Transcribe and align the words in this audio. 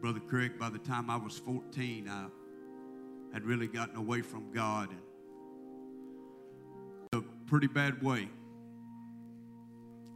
Brother 0.00 0.20
Craig, 0.20 0.58
by 0.58 0.70
the 0.70 0.78
time 0.78 1.10
I 1.10 1.16
was 1.16 1.38
14, 1.38 2.08
I 2.08 2.26
had 3.34 3.44
really 3.44 3.66
gotten 3.66 3.96
away 3.96 4.22
from 4.22 4.50
God 4.50 4.88
in 7.12 7.18
a 7.18 7.22
pretty 7.46 7.66
bad 7.66 8.02
way. 8.02 8.30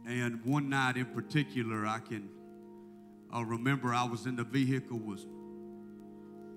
And 0.07 0.43
one 0.43 0.69
night 0.69 0.97
in 0.97 1.05
particular, 1.05 1.85
I 1.85 1.99
can 1.99 2.29
remember 3.31 3.93
I 3.93 4.05
was 4.05 4.25
in 4.25 4.35
the 4.35 4.43
vehicle 4.43 4.97
with 4.97 5.23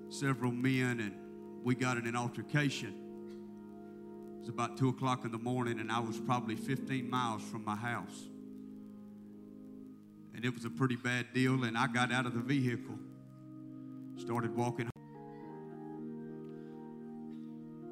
several 0.09 0.51
men 0.51 0.99
and 0.99 1.13
we 1.63 1.75
got 1.75 1.97
in 1.97 2.07
an 2.07 2.15
altercation. 2.15 2.95
It 4.37 4.39
was 4.39 4.49
about 4.49 4.75
two 4.77 4.89
o'clock 4.89 5.23
in 5.23 5.31
the 5.31 5.37
morning, 5.37 5.79
and 5.79 5.91
I 5.91 5.99
was 5.99 6.19
probably 6.19 6.55
15 6.55 7.07
miles 7.09 7.43
from 7.43 7.63
my 7.63 7.75
house. 7.75 8.27
And 10.33 10.45
it 10.45 10.53
was 10.53 10.65
a 10.65 10.69
pretty 10.69 10.95
bad 10.95 11.33
deal, 11.33 11.63
and 11.65 11.77
I 11.77 11.87
got 11.87 12.11
out 12.11 12.25
of 12.25 12.33
the 12.33 12.39
vehicle, 12.39 12.97
started 14.19 14.55
walking. 14.55 14.89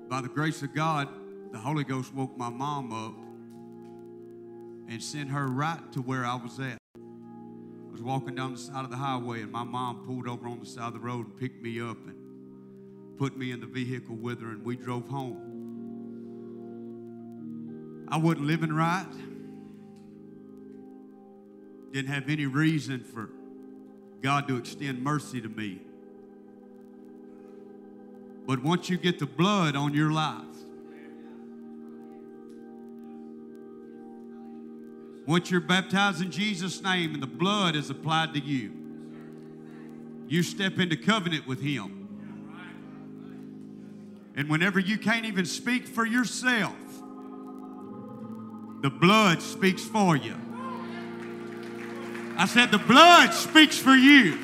By 0.09 0.21
the 0.21 0.27
grace 0.27 0.61
of 0.61 0.73
God, 0.73 1.09
the 1.51 1.57
Holy 1.57 1.83
Ghost 1.83 2.13
woke 2.13 2.37
my 2.37 2.49
mom 2.49 2.91
up 2.91 3.13
and 4.89 5.01
sent 5.01 5.29
her 5.29 5.47
right 5.47 5.79
to 5.93 6.01
where 6.01 6.25
I 6.25 6.35
was 6.35 6.59
at. 6.59 6.77
I 6.95 7.91
was 7.91 8.01
walking 8.01 8.35
down 8.35 8.53
the 8.53 8.59
side 8.59 8.83
of 8.83 8.91
the 8.91 8.97
highway, 8.97 9.41
and 9.41 9.51
my 9.51 9.63
mom 9.63 10.05
pulled 10.05 10.27
over 10.27 10.47
on 10.47 10.59
the 10.59 10.65
side 10.65 10.87
of 10.87 10.93
the 10.93 10.99
road 10.99 11.27
and 11.27 11.37
picked 11.37 11.61
me 11.61 11.81
up 11.81 11.97
and 12.05 12.15
put 13.17 13.37
me 13.37 13.51
in 13.51 13.59
the 13.59 13.65
vehicle 13.65 14.15
with 14.15 14.41
her, 14.41 14.49
and 14.49 14.63
we 14.63 14.75
drove 14.75 15.07
home. 15.07 15.55
I 18.09 18.17
wasn't 18.17 18.45
living 18.47 18.71
right. 18.73 19.07
Didn't 21.91 22.13
have 22.13 22.29
any 22.29 22.45
reason 22.45 23.03
for 23.03 23.29
God 24.21 24.47
to 24.47 24.57
extend 24.57 25.01
mercy 25.03 25.41
to 25.41 25.49
me. 25.49 25.81
But 28.47 28.63
once 28.63 28.89
you 28.89 28.97
get 28.97 29.19
the 29.19 29.25
blood 29.25 29.75
on 29.75 29.93
your 29.93 30.09
life, 30.09 30.41
once 35.27 35.51
you're 35.51 35.59
baptized 35.59 36.21
in 36.21 36.31
Jesus' 36.31 36.81
name 36.81 37.13
and 37.13 37.21
the 37.21 37.27
blood 37.27 37.75
is 37.75 37.89
applied 37.89 38.33
to 38.35 38.39
you, 38.39 38.71
you 40.29 40.43
step 40.43 40.79
into 40.79 40.95
covenant 40.95 41.45
with 41.45 41.61
Him. 41.61 42.07
And 44.37 44.47
whenever 44.49 44.79
you 44.79 44.97
can't 44.97 45.25
even 45.25 45.45
speak 45.45 45.85
for 45.85 46.05
yourself, 46.05 46.75
the 48.81 48.89
blood 48.89 49.41
speaks 49.41 49.83
for 49.83 50.15
you. 50.15 50.35
I 52.37 52.45
said, 52.45 52.71
the 52.71 52.77
blood 52.77 53.33
speaks 53.33 53.77
for 53.77 53.95
you. 53.95 54.39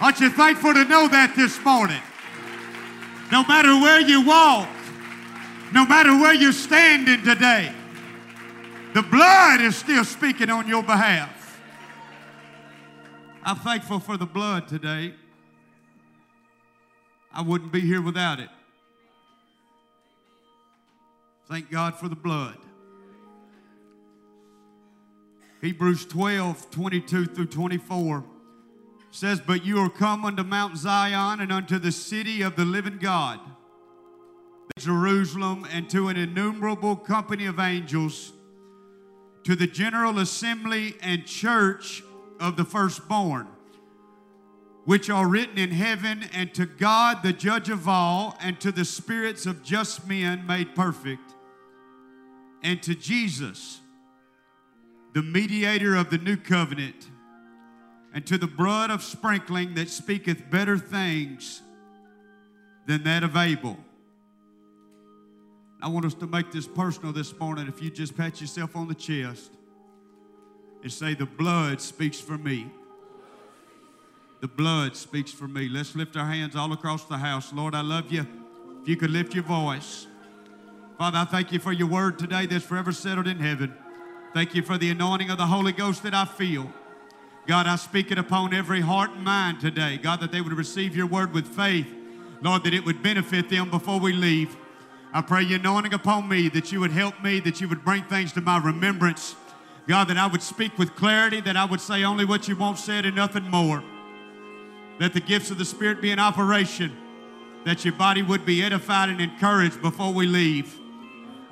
Aren't 0.00 0.18
you 0.18 0.30
thankful 0.30 0.72
to 0.74 0.84
know 0.86 1.06
that 1.06 1.36
this 1.36 1.62
morning? 1.62 2.00
No 3.34 3.42
matter 3.42 3.74
where 3.80 3.98
you 3.98 4.24
walk, 4.24 4.68
no 5.72 5.84
matter 5.84 6.10
where 6.10 6.32
you're 6.32 6.52
standing 6.52 7.20
today, 7.24 7.72
the 8.92 9.02
blood 9.02 9.60
is 9.60 9.74
still 9.74 10.04
speaking 10.04 10.50
on 10.50 10.68
your 10.68 10.84
behalf. 10.84 11.60
I'm 13.42 13.56
thankful 13.56 13.98
for 13.98 14.16
the 14.16 14.24
blood 14.24 14.68
today. 14.68 15.14
I 17.32 17.42
wouldn't 17.42 17.72
be 17.72 17.80
here 17.80 18.00
without 18.00 18.38
it. 18.38 18.50
Thank 21.48 21.72
God 21.72 21.96
for 21.96 22.08
the 22.08 22.14
blood. 22.14 22.58
Hebrews 25.60 26.06
12, 26.06 26.70
22 26.70 27.26
through 27.26 27.46
24 27.46 28.24
says, 29.14 29.40
But 29.40 29.64
you 29.64 29.78
are 29.78 29.88
come 29.88 30.24
unto 30.24 30.42
Mount 30.42 30.76
Zion 30.76 31.40
and 31.40 31.52
unto 31.52 31.78
the 31.78 31.92
city 31.92 32.42
of 32.42 32.56
the 32.56 32.64
living 32.64 32.98
God, 32.98 33.38
Jerusalem, 34.76 35.66
and 35.72 35.88
to 35.90 36.08
an 36.08 36.16
innumerable 36.16 36.96
company 36.96 37.46
of 37.46 37.60
angels, 37.60 38.32
to 39.44 39.54
the 39.54 39.68
general 39.68 40.18
assembly 40.18 40.96
and 41.00 41.24
church 41.24 42.02
of 42.40 42.56
the 42.56 42.64
firstborn, 42.64 43.46
which 44.84 45.08
are 45.08 45.28
written 45.28 45.58
in 45.58 45.70
heaven, 45.70 46.24
and 46.32 46.52
to 46.54 46.66
God, 46.66 47.22
the 47.22 47.32
judge 47.32 47.68
of 47.68 47.88
all, 47.88 48.36
and 48.40 48.58
to 48.60 48.72
the 48.72 48.84
spirits 48.84 49.46
of 49.46 49.62
just 49.62 50.08
men 50.08 50.44
made 50.44 50.74
perfect, 50.74 51.34
and 52.64 52.82
to 52.82 52.96
Jesus 52.96 53.80
the 55.12 55.22
mediator 55.22 55.94
of 55.94 56.10
the 56.10 56.18
new 56.18 56.36
covenant, 56.36 57.10
and 58.14 58.24
to 58.26 58.38
the 58.38 58.46
blood 58.46 58.90
of 58.90 59.02
sprinkling 59.02 59.74
that 59.74 59.90
speaketh 59.90 60.48
better 60.48 60.78
things 60.78 61.60
than 62.86 63.02
that 63.02 63.24
of 63.24 63.36
Abel. 63.36 63.76
I 65.82 65.88
want 65.88 66.06
us 66.06 66.14
to 66.14 66.26
make 66.26 66.52
this 66.52 66.66
personal 66.66 67.12
this 67.12 67.36
morning. 67.38 67.66
If 67.66 67.82
you 67.82 67.90
just 67.90 68.16
pat 68.16 68.40
yourself 68.40 68.76
on 68.76 68.88
the 68.88 68.94
chest 68.94 69.50
and 70.82 70.90
say, 70.90 71.14
The 71.14 71.26
blood 71.26 71.80
speaks 71.80 72.20
for 72.20 72.38
me. 72.38 72.70
The 74.40 74.48
blood 74.48 74.96
speaks 74.96 75.32
for 75.32 75.48
me. 75.48 75.68
Let's 75.68 75.96
lift 75.96 76.16
our 76.16 76.26
hands 76.26 76.54
all 76.54 76.72
across 76.72 77.04
the 77.04 77.18
house. 77.18 77.52
Lord, 77.52 77.74
I 77.74 77.80
love 77.80 78.12
you. 78.12 78.26
If 78.82 78.88
you 78.88 78.96
could 78.96 79.10
lift 79.10 79.34
your 79.34 79.44
voice. 79.44 80.06
Father, 80.98 81.18
I 81.18 81.24
thank 81.24 81.50
you 81.50 81.58
for 81.58 81.72
your 81.72 81.88
word 81.88 82.18
today 82.18 82.46
that's 82.46 82.64
forever 82.64 82.92
settled 82.92 83.26
in 83.26 83.38
heaven. 83.38 83.74
Thank 84.32 84.54
you 84.54 84.62
for 84.62 84.78
the 84.78 84.90
anointing 84.90 85.30
of 85.30 85.38
the 85.38 85.46
Holy 85.46 85.72
Ghost 85.72 86.02
that 86.04 86.14
I 86.14 86.24
feel. 86.24 86.72
God, 87.46 87.66
I 87.66 87.76
speak 87.76 88.10
it 88.10 88.18
upon 88.18 88.54
every 88.54 88.80
heart 88.80 89.10
and 89.10 89.22
mind 89.22 89.60
today. 89.60 89.98
God, 89.98 90.20
that 90.20 90.32
they 90.32 90.40
would 90.40 90.54
receive 90.54 90.96
your 90.96 91.06
word 91.06 91.34
with 91.34 91.46
faith. 91.46 91.86
Lord, 92.40 92.64
that 92.64 92.72
it 92.72 92.84
would 92.86 93.02
benefit 93.02 93.50
them 93.50 93.70
before 93.70 94.00
we 94.00 94.12
leave. 94.12 94.56
I 95.12 95.20
pray 95.20 95.42
your 95.42 95.58
anointing 95.58 95.92
upon 95.92 96.28
me, 96.28 96.48
that 96.48 96.72
you 96.72 96.80
would 96.80 96.90
help 96.90 97.22
me, 97.22 97.40
that 97.40 97.60
you 97.60 97.68
would 97.68 97.84
bring 97.84 98.02
things 98.04 98.32
to 98.32 98.40
my 98.40 98.58
remembrance. 98.58 99.36
God, 99.86 100.08
that 100.08 100.16
I 100.16 100.26
would 100.26 100.42
speak 100.42 100.78
with 100.78 100.96
clarity, 100.96 101.42
that 101.42 101.56
I 101.56 101.66
would 101.66 101.80
say 101.80 102.02
only 102.02 102.24
what 102.24 102.48
you 102.48 102.56
want 102.56 102.78
said 102.78 103.04
and 103.04 103.14
nothing 103.14 103.44
more. 103.44 103.84
That 104.98 105.12
the 105.12 105.20
gifts 105.20 105.50
of 105.50 105.58
the 105.58 105.64
Spirit 105.66 106.00
be 106.00 106.10
in 106.10 106.18
operation, 106.18 106.96
that 107.64 107.84
your 107.84 107.94
body 107.94 108.22
would 108.22 108.46
be 108.46 108.62
edified 108.62 109.10
and 109.10 109.20
encouraged 109.20 109.82
before 109.82 110.12
we 110.12 110.26
leave. 110.26 110.78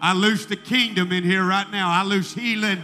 I 0.00 0.14
loose 0.14 0.46
the 0.46 0.56
kingdom 0.56 1.12
in 1.12 1.22
here 1.22 1.44
right 1.44 1.70
now. 1.70 1.90
I 1.90 2.02
loose 2.02 2.34
healing. 2.34 2.82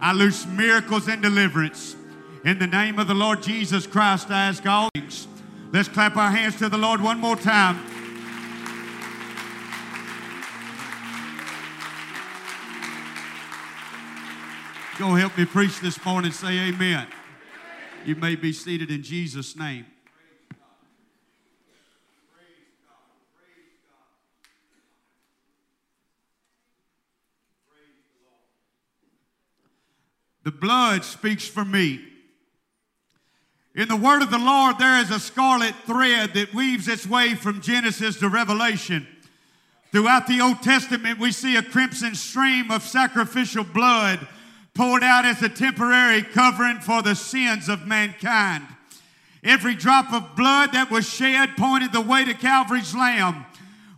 I 0.00 0.12
loose 0.12 0.44
miracles 0.46 1.08
and 1.08 1.22
deliverance. 1.22 1.96
In 2.44 2.60
the 2.60 2.68
name 2.68 3.00
of 3.00 3.08
the 3.08 3.14
Lord 3.14 3.42
Jesus 3.42 3.84
Christ, 3.84 4.30
I 4.30 4.46
ask 4.46 4.64
all 4.64 4.88
things. 4.94 5.26
Let's 5.72 5.88
clap 5.88 6.16
our 6.16 6.30
hands 6.30 6.56
to 6.58 6.68
the 6.68 6.78
Lord 6.78 7.00
one 7.00 7.18
more 7.18 7.34
time. 7.34 7.84
Go 14.98 15.14
help 15.14 15.36
me 15.36 15.44
preach 15.46 15.80
this 15.80 16.04
morning. 16.04 16.30
Say 16.30 16.58
amen. 16.68 17.08
You 18.04 18.14
may 18.14 18.36
be 18.36 18.52
seated 18.52 18.90
in 18.90 19.02
Jesus' 19.02 19.56
name. 19.56 19.86
The 30.44 30.52
blood 30.52 31.04
speaks 31.04 31.46
for 31.46 31.64
me. 31.64 32.17
In 33.78 33.86
the 33.86 33.94
word 33.94 34.22
of 34.22 34.30
the 34.30 34.38
Lord, 34.38 34.76
there 34.76 35.00
is 35.00 35.12
a 35.12 35.20
scarlet 35.20 35.72
thread 35.86 36.34
that 36.34 36.52
weaves 36.52 36.88
its 36.88 37.06
way 37.06 37.36
from 37.36 37.60
Genesis 37.60 38.18
to 38.18 38.28
Revelation. 38.28 39.06
Throughout 39.92 40.26
the 40.26 40.40
Old 40.40 40.62
Testament, 40.62 41.20
we 41.20 41.30
see 41.30 41.54
a 41.54 41.62
crimson 41.62 42.16
stream 42.16 42.72
of 42.72 42.82
sacrificial 42.82 43.62
blood 43.62 44.26
poured 44.74 45.04
out 45.04 45.24
as 45.24 45.40
a 45.42 45.48
temporary 45.48 46.22
covering 46.22 46.80
for 46.80 47.02
the 47.02 47.14
sins 47.14 47.68
of 47.68 47.86
mankind. 47.86 48.66
Every 49.44 49.76
drop 49.76 50.12
of 50.12 50.34
blood 50.34 50.72
that 50.72 50.90
was 50.90 51.08
shed 51.08 51.50
pointed 51.56 51.92
the 51.92 52.00
way 52.00 52.24
to 52.24 52.34
Calvary's 52.34 52.96
Lamb, 52.96 53.46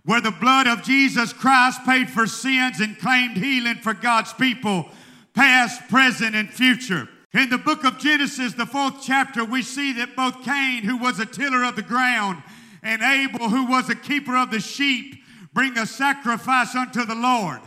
where 0.05 0.21
the 0.21 0.31
blood 0.31 0.67
of 0.67 0.83
Jesus 0.83 1.33
Christ 1.33 1.87
paid 1.87 2.11
for 2.11 2.27
sins 2.27 2.81
and 2.81 2.99
claimed 2.99 3.39
healing 3.39 3.77
for 3.77 3.95
God's 3.95 4.35
people 4.35 4.91
past, 5.33 5.89
present, 5.89 6.37
and 6.37 6.51
future. 6.51 7.09
In 7.33 7.49
the 7.49 7.59
book 7.59 7.85
of 7.85 7.99
Genesis, 7.99 8.55
the 8.55 8.67
fourth 8.67 9.03
chapter, 9.03 9.45
we 9.45 9.63
see 9.63 9.93
that 9.93 10.17
both 10.17 10.43
Cain, 10.43 10.83
who 10.83 10.97
was 10.97 11.21
a 11.21 11.27
tiller 11.27 11.63
of 11.63 11.77
the 11.77 11.83
ground, 11.83 12.43
and 12.83 13.03
Abel, 13.03 13.49
who 13.49 13.67
was 13.67 13.89
a 13.89 13.95
keeper 13.95 14.37
of 14.37 14.51
the 14.51 14.59
sheep, 14.59 15.23
bring 15.53 15.79
a 15.79 15.87
sacrifice 15.87 16.75
unto 16.75 17.05
the 17.05 17.15
Lord. 17.15 17.61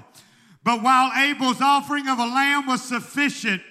But 0.66 0.84
while 0.84 1.12
Abel's 1.16 1.62
offering 1.62 2.10
of 2.10 2.20
a 2.20 2.26
lamb 2.26 2.68
was 2.68 2.84
sufficient, 2.84 3.62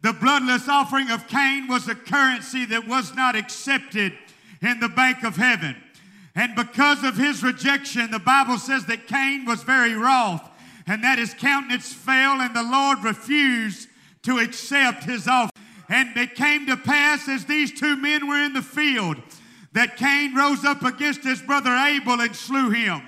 the 0.00 0.14
bloodless 0.14 0.68
offering 0.68 1.10
of 1.10 1.28
Cain 1.28 1.68
was 1.68 1.86
a 1.86 1.94
currency 1.94 2.64
that 2.66 2.88
was 2.88 3.14
not 3.14 3.36
accepted 3.36 4.14
in 4.62 4.80
the 4.80 4.88
bank 4.88 5.22
of 5.22 5.36
heaven. 5.36 5.76
And 6.34 6.54
because 6.54 7.04
of 7.04 7.16
his 7.16 7.42
rejection, 7.42 8.10
the 8.10 8.18
Bible 8.18 8.56
says 8.56 8.86
that 8.86 9.06
Cain 9.06 9.44
was 9.44 9.62
very 9.62 9.94
wroth 9.94 10.48
and 10.86 11.04
that 11.04 11.18
his 11.18 11.34
countenance 11.34 11.92
fell, 11.92 12.40
and 12.40 12.56
the 12.56 12.62
Lord 12.62 13.04
refused 13.04 13.88
to 14.22 14.38
accept 14.38 15.04
his 15.04 15.26
offer. 15.28 15.52
And 15.88 16.16
it 16.16 16.34
came 16.34 16.66
to 16.66 16.76
pass 16.76 17.28
as 17.28 17.44
these 17.44 17.78
two 17.78 17.96
men 17.96 18.28
were 18.28 18.42
in 18.42 18.52
the 18.52 18.62
field 18.62 19.16
that 19.72 19.96
Cain 19.96 20.34
rose 20.34 20.64
up 20.64 20.82
against 20.82 21.22
his 21.22 21.42
brother 21.42 21.74
Abel 21.74 22.20
and 22.20 22.34
slew 22.34 22.70
him. 22.70 23.02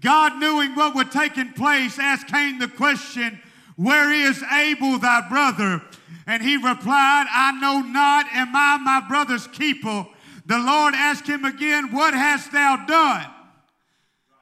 God, 0.00 0.40
knowing 0.40 0.74
what 0.74 0.94
would 0.94 1.10
take 1.10 1.34
place, 1.54 1.98
asked 1.98 2.26
Cain 2.26 2.58
the 2.58 2.68
question, 2.68 3.40
Where 3.76 4.12
is 4.12 4.42
Abel 4.52 4.98
thy 4.98 5.28
brother? 5.28 5.82
And 6.26 6.42
he 6.42 6.56
replied, 6.56 7.26
I 7.30 7.52
know 7.60 7.80
not, 7.80 8.26
am 8.32 8.54
I 8.54 8.78
my 8.78 9.06
brother's 9.08 9.46
keeper? 9.48 10.06
The 10.46 10.58
Lord 10.58 10.94
asked 10.94 11.26
him 11.26 11.44
again, 11.44 11.92
What 11.92 12.14
hast 12.14 12.52
thou 12.52 12.84
done? 12.86 13.26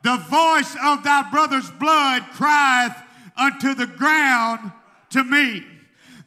The 0.03 0.17
voice 0.17 0.75
of 0.83 1.05
thy 1.05 1.29
brother's 1.31 1.71
blood 1.73 2.23
crieth 2.33 2.97
unto 3.37 3.75
the 3.75 3.87
ground 3.87 4.73
to 5.11 5.23
me. 5.23 5.65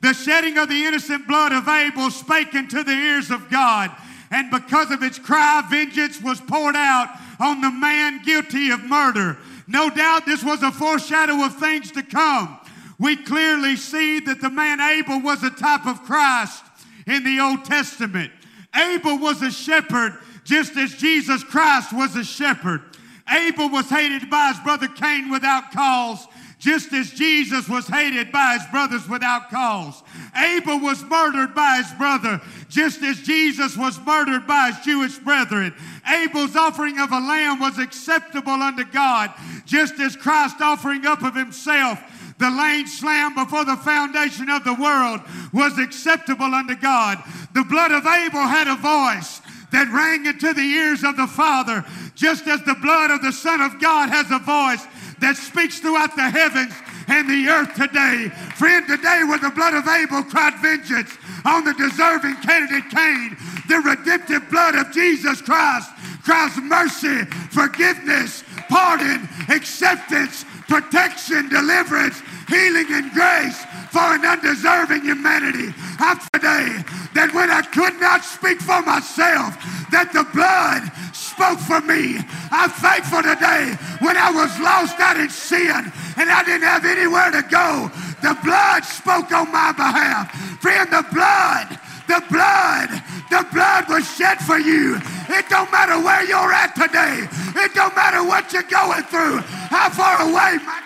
The 0.04 0.14
shedding 0.14 0.58
of 0.58 0.68
the 0.68 0.84
innocent 0.84 1.30
blood 1.30 1.54
of 1.54 1.66
Abel 1.70 2.12
spake 2.12 2.54
into 2.56 2.84
the 2.84 2.92
ears 2.92 3.32
of 3.32 3.50
God, 3.50 3.90
and 4.32 4.52
because 4.52 4.92
of 4.92 5.02
its 5.02 5.18
cry, 5.18 5.66
vengeance 5.70 6.22
was 6.22 6.42
poured 6.42 6.76
out 6.76 7.08
on 7.40 7.62
the 7.62 7.72
man 7.72 8.22
guilty 8.22 8.70
of 8.72 8.84
murder. 8.84 9.38
No 9.66 9.90
doubt 9.90 10.26
this 10.26 10.44
was 10.44 10.62
a 10.62 10.74
foreshadow 10.74 11.46
of 11.46 11.56
things 11.56 11.90
to 11.94 12.04
come. 12.04 12.60
We 13.00 13.16
clearly 13.16 13.78
see 13.78 14.20
that 14.20 14.42
the 14.42 14.50
man 14.50 14.82
Abel 14.82 15.22
was 15.22 15.42
a 15.42 15.50
type 15.50 15.86
of 15.86 16.04
Christ 16.04 16.66
in 17.08 17.24
the 17.24 17.40
Old 17.40 17.64
Testament. 17.64 18.30
Abel 18.76 19.18
was 19.18 19.42
a 19.42 19.52
shepherd 19.52 20.18
just 20.44 20.76
as 20.76 20.96
Jesus 20.96 21.46
Christ 21.46 21.94
was 21.94 22.18
a 22.18 22.26
shepherd. 22.26 22.82
Abel 23.30 23.70
was 23.70 23.90
hated 23.90 24.30
by 24.30 24.50
his 24.50 24.60
brother 24.60 24.90
Cain 24.90 25.30
without 25.30 25.72
cause, 25.72 26.28
just 26.64 26.94
as 26.94 27.12
Jesus 27.12 27.68
was 27.68 27.86
hated 27.88 28.32
by 28.32 28.54
his 28.58 28.66
brothers 28.72 29.06
without 29.10 29.50
cause. 29.50 30.02
Abel 30.34 30.80
was 30.80 31.04
murdered 31.04 31.54
by 31.54 31.76
his 31.84 31.92
brother, 31.98 32.40
just 32.70 33.04
as 33.04 33.20
Jesus 33.20 33.76
was 33.76 34.00
murdered 34.06 34.48
by 34.48 34.72
his 34.72 34.86
Jewish 34.86 35.18
brethren. 35.18 35.76
Abel's 36.08 36.56
offering 36.56 37.00
of 37.00 37.12
a 37.12 37.20
lamb 37.20 37.60
was 37.60 37.80
acceptable 37.80 38.54
unto 38.54 38.86
God, 38.86 39.34
just 39.66 40.00
as 40.00 40.16
Christ's 40.16 40.62
offering 40.62 41.06
up 41.06 41.22
of 41.22 41.36
himself 41.36 42.00
the 42.40 42.50
lane 42.50 42.88
slam 42.88 43.36
before 43.36 43.66
the 43.66 43.78
foundation 43.78 44.50
of 44.50 44.64
the 44.64 44.74
world 44.74 45.20
was 45.52 45.78
acceptable 45.78 46.56
unto 46.56 46.76
God. 46.76 47.22
The 47.54 47.66
blood 47.66 47.92
of 47.92 48.06
Abel 48.06 48.48
had 48.48 48.68
a 48.68 48.76
voice 48.76 49.42
that 49.72 49.92
rang 49.92 50.26
into 50.26 50.54
the 50.54 50.62
ears 50.62 51.04
of 51.04 51.18
the 51.18 51.28
Father, 51.28 51.84
just 52.16 52.48
as 52.48 52.62
the 52.64 52.76
blood 52.76 53.12
of 53.12 53.22
the 53.22 53.32
Son 53.34 53.60
of 53.60 53.82
God 53.82 54.10
has 54.10 54.32
a 54.32 54.40
voice 54.40 54.88
that 55.24 55.38
speaks 55.38 55.80
throughout 55.80 56.14
the 56.18 56.30
heavens 56.30 56.76
and 57.08 57.24
the 57.32 57.48
earth 57.48 57.72
today. 57.80 58.28
Friend, 58.60 58.84
today 58.86 59.24
when 59.24 59.40
the 59.40 59.56
blood 59.56 59.74
of 59.74 59.88
Abel 59.88 60.22
cried 60.24 60.60
vengeance 60.60 61.16
on 61.48 61.64
the 61.64 61.74
deserving 61.80 62.36
candidate 62.44 62.92
Cain, 62.92 63.38
the 63.72 63.80
redemptive 63.80 64.44
blood 64.52 64.76
of 64.76 64.92
Jesus 64.92 65.42
Christ 65.42 65.90
cries 66.28 66.52
mercy, 66.60 67.24
forgiveness, 67.56 68.44
pardon, 68.68 69.24
acceptance, 69.48 70.44
protection, 70.68 71.48
deliverance, 71.48 72.20
healing, 72.52 72.92
and 72.92 73.08
grace 73.16 73.64
for 73.96 74.20
an 74.20 74.28
undeserving 74.28 75.08
humanity. 75.08 75.72
I 76.04 76.20
today 76.36 76.84
that 77.16 77.32
when 77.32 77.50
I 77.50 77.62
could 77.62 77.96
not 78.02 78.26
speak 78.28 78.60
for 78.60 78.82
myself, 78.84 79.56
that 79.92 80.12
the 80.12 80.28
blood 80.36 80.92
spoke 81.34 81.60
for 81.60 81.82
me. 81.82 82.22
I'm 82.54 82.70
thankful 82.70 83.24
today 83.26 83.74
when 84.06 84.18
I 84.18 84.30
was 84.30 84.54
lost 84.62 85.00
out 85.00 85.18
in 85.18 85.30
sin 85.30 85.92
and 86.18 86.30
I 86.30 86.44
didn't 86.46 86.70
have 86.70 86.86
anywhere 86.86 87.32
to 87.32 87.42
go. 87.50 87.90
The 88.22 88.38
blood 88.46 88.86
spoke 88.86 89.32
on 89.34 89.52
my 89.52 89.74
behalf. 89.74 90.30
Friend, 90.62 90.88
the 90.90 91.06
blood 91.12 91.80
the 92.08 92.22
blood, 92.30 92.90
the 93.30 93.48
blood 93.54 93.88
was 93.88 94.04
shed 94.16 94.38
for 94.40 94.60
you. 94.60 95.00
It 95.30 95.48
don't 95.50 95.72
matter 95.72 95.98
where 96.04 96.24
you're 96.26 96.52
at 96.52 96.76
today. 96.76 97.28
It 97.64 97.74
don't 97.74 97.96
matter 97.96 98.24
what 98.24 98.52
you're 98.52 98.64
going 98.64 99.04
through. 99.04 99.38
How 99.72 99.90
far 99.90 100.22
away, 100.22 100.60
my 100.66 100.84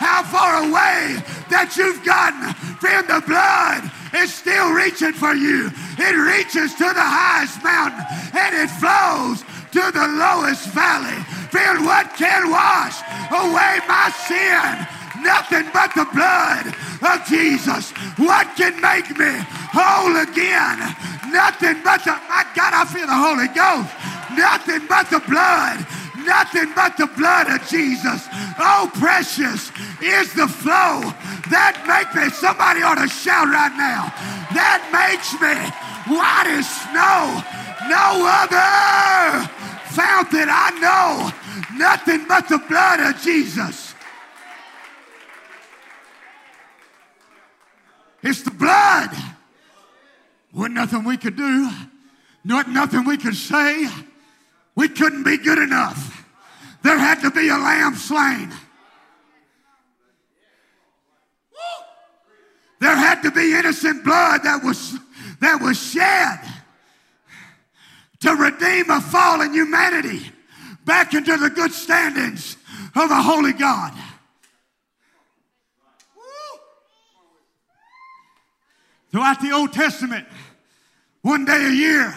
how 0.00 0.24
far 0.24 0.64
away 0.64 1.20
that 1.52 1.76
you've 1.76 2.00
gotten. 2.08 2.56
Friend, 2.80 3.04
the 3.04 3.20
blood 3.28 3.84
is 4.16 4.32
still 4.32 4.72
reaching 4.72 5.12
for 5.12 5.36
you. 5.36 5.68
It 6.00 6.16
reaches 6.16 6.72
to 6.80 6.88
the 6.88 7.04
highest 7.04 7.60
mountain 7.60 8.00
and 8.32 8.56
it 8.56 8.72
flows 8.80 9.44
to 9.76 9.84
the 9.92 10.08
lowest 10.16 10.72
valley. 10.72 11.20
Friend, 11.52 11.84
what 11.84 12.08
can 12.16 12.48
wash 12.48 12.96
away 13.28 13.84
my 13.84 14.08
sin? 14.24 14.88
Nothing 15.20 15.68
but 15.68 15.92
the 15.92 16.08
blood 16.16 16.72
of 17.04 17.20
Jesus. 17.28 17.92
What 18.16 18.48
can 18.56 18.80
make 18.80 19.12
me 19.20 19.36
whole 19.68 20.16
again? 20.16 20.80
Nothing 21.28 21.84
but 21.84 22.00
the, 22.08 22.16
my 22.24 22.48
God, 22.56 22.72
I 22.72 22.88
feel 22.88 23.04
the 23.04 23.20
Holy 23.20 23.52
Ghost. 23.52 23.92
Nothing 24.32 24.88
but 24.88 25.12
the 25.12 25.20
blood. 25.28 25.84
Nothing 26.24 26.72
but 26.74 26.96
the 26.96 27.06
blood 27.06 27.48
of 27.48 27.66
Jesus. 27.68 28.28
Oh, 28.62 28.90
precious 28.94 29.72
is 30.02 30.34
the 30.34 30.46
flow 30.46 31.00
that 31.48 31.80
makes 31.88 32.14
me. 32.14 32.28
Somebody 32.28 32.82
ought 32.82 33.00
to 33.00 33.08
shout 33.08 33.48
right 33.48 33.72
now. 33.72 34.12
That 34.52 34.84
makes 34.92 35.32
me 35.40 35.56
white 36.12 36.46
as 36.46 36.68
snow. 36.68 37.40
No 37.88 38.28
other 38.28 39.48
fountain 39.96 40.48
I 40.50 40.70
know. 40.76 41.32
Nothing 41.78 42.26
but 42.28 42.48
the 42.48 42.58
blood 42.58 43.00
of 43.00 43.20
Jesus. 43.22 43.94
It's 48.22 48.42
the 48.42 48.50
blood. 48.50 49.10
Wasn't 50.52 50.74
nothing 50.74 51.04
we 51.04 51.16
could 51.16 51.36
do, 51.36 51.70
not 52.44 52.68
nothing 52.68 53.04
we 53.04 53.16
could 53.16 53.36
say. 53.36 53.88
We 54.74 54.88
couldn't 54.88 55.22
be 55.22 55.38
good 55.38 55.58
enough. 55.58 56.19
There 56.82 56.98
had 56.98 57.20
to 57.22 57.30
be 57.30 57.48
a 57.48 57.56
lamb 57.56 57.94
slain. 57.94 58.52
There 62.80 62.96
had 62.96 63.22
to 63.22 63.30
be 63.30 63.54
innocent 63.54 64.04
blood 64.04 64.42
that 64.44 64.64
was, 64.64 64.98
that 65.40 65.60
was 65.60 65.78
shed 65.78 66.40
to 68.20 68.34
redeem 68.34 68.90
a 68.90 69.00
fallen 69.00 69.52
humanity 69.52 70.30
back 70.86 71.12
into 71.12 71.36
the 71.36 71.50
good 71.50 71.72
standings 71.72 72.56
of 72.96 73.10
a 73.10 73.22
holy 73.22 73.52
God. 73.52 73.92
Throughout 79.10 79.40
the 79.40 79.52
Old 79.52 79.72
Testament, 79.72 80.26
one 81.22 81.44
day 81.44 81.66
a 81.66 81.70
year, 81.70 82.14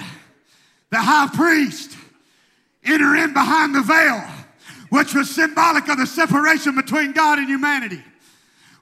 the 0.92 1.00
high 1.00 1.28
priest 1.34 1.98
enter 2.84 3.16
in 3.16 3.34
behind 3.34 3.74
the 3.76 3.82
veil, 3.82 4.24
which 4.94 5.16
was 5.16 5.28
symbolic 5.28 5.88
of 5.90 5.98
the 5.98 6.06
separation 6.06 6.76
between 6.76 7.14
God 7.14 7.40
and 7.40 7.48
humanity. 7.48 8.04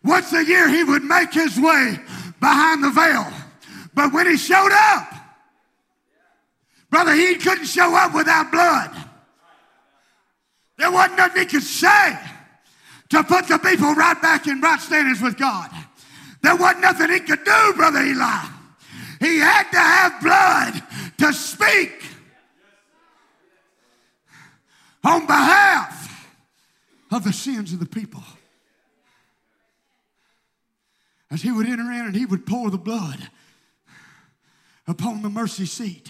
Once 0.03 0.33
a 0.33 0.43
year, 0.43 0.67
he 0.67 0.83
would 0.83 1.05
make 1.05 1.33
his 1.33 1.57
way 1.57 1.97
behind 2.41 2.83
the 2.83 2.89
veil. 2.89 3.25
But 3.93 4.11
when 4.11 4.27
he 4.27 4.35
showed 4.35 4.73
up, 4.73 5.07
brother, 6.89 7.13
he 7.13 7.35
couldn't 7.35 7.63
show 7.63 7.95
up 7.95 8.13
without 8.13 8.51
blood. 8.51 8.91
There 10.77 10.91
wasn't 10.91 11.17
nothing 11.17 11.43
he 11.43 11.45
could 11.45 11.63
say 11.63 12.19
to 13.11 13.23
put 13.23 13.47
the 13.47 13.59
people 13.59 13.93
right 13.93 14.21
back 14.21 14.47
in 14.47 14.59
right 14.59 14.81
standings 14.81 15.21
with 15.21 15.37
God. 15.37 15.71
There 16.41 16.57
wasn't 16.57 16.81
nothing 16.81 17.09
he 17.09 17.21
could 17.21 17.45
do, 17.45 17.73
Brother 17.77 18.03
Eli. 18.03 18.45
He 19.21 19.37
had 19.37 19.71
to 19.71 19.79
have 19.79 20.21
blood 20.21 20.83
to 21.19 21.31
speak 21.31 22.00
on 25.03 25.25
behalf 25.25 26.27
of 27.11 27.23
the 27.23 27.33
sins 27.33 27.73
of 27.73 27.79
the 27.79 27.85
people. 27.85 28.23
As 31.29 31.41
he 31.41 31.51
would 31.51 31.65
enter 31.65 31.91
in 31.91 32.05
and 32.05 32.15
he 32.15 32.25
would 32.25 32.45
pour 32.45 32.69
the 32.69 32.77
blood 32.77 33.29
upon 34.87 35.21
the 35.21 35.29
mercy 35.29 35.65
seat, 35.65 36.09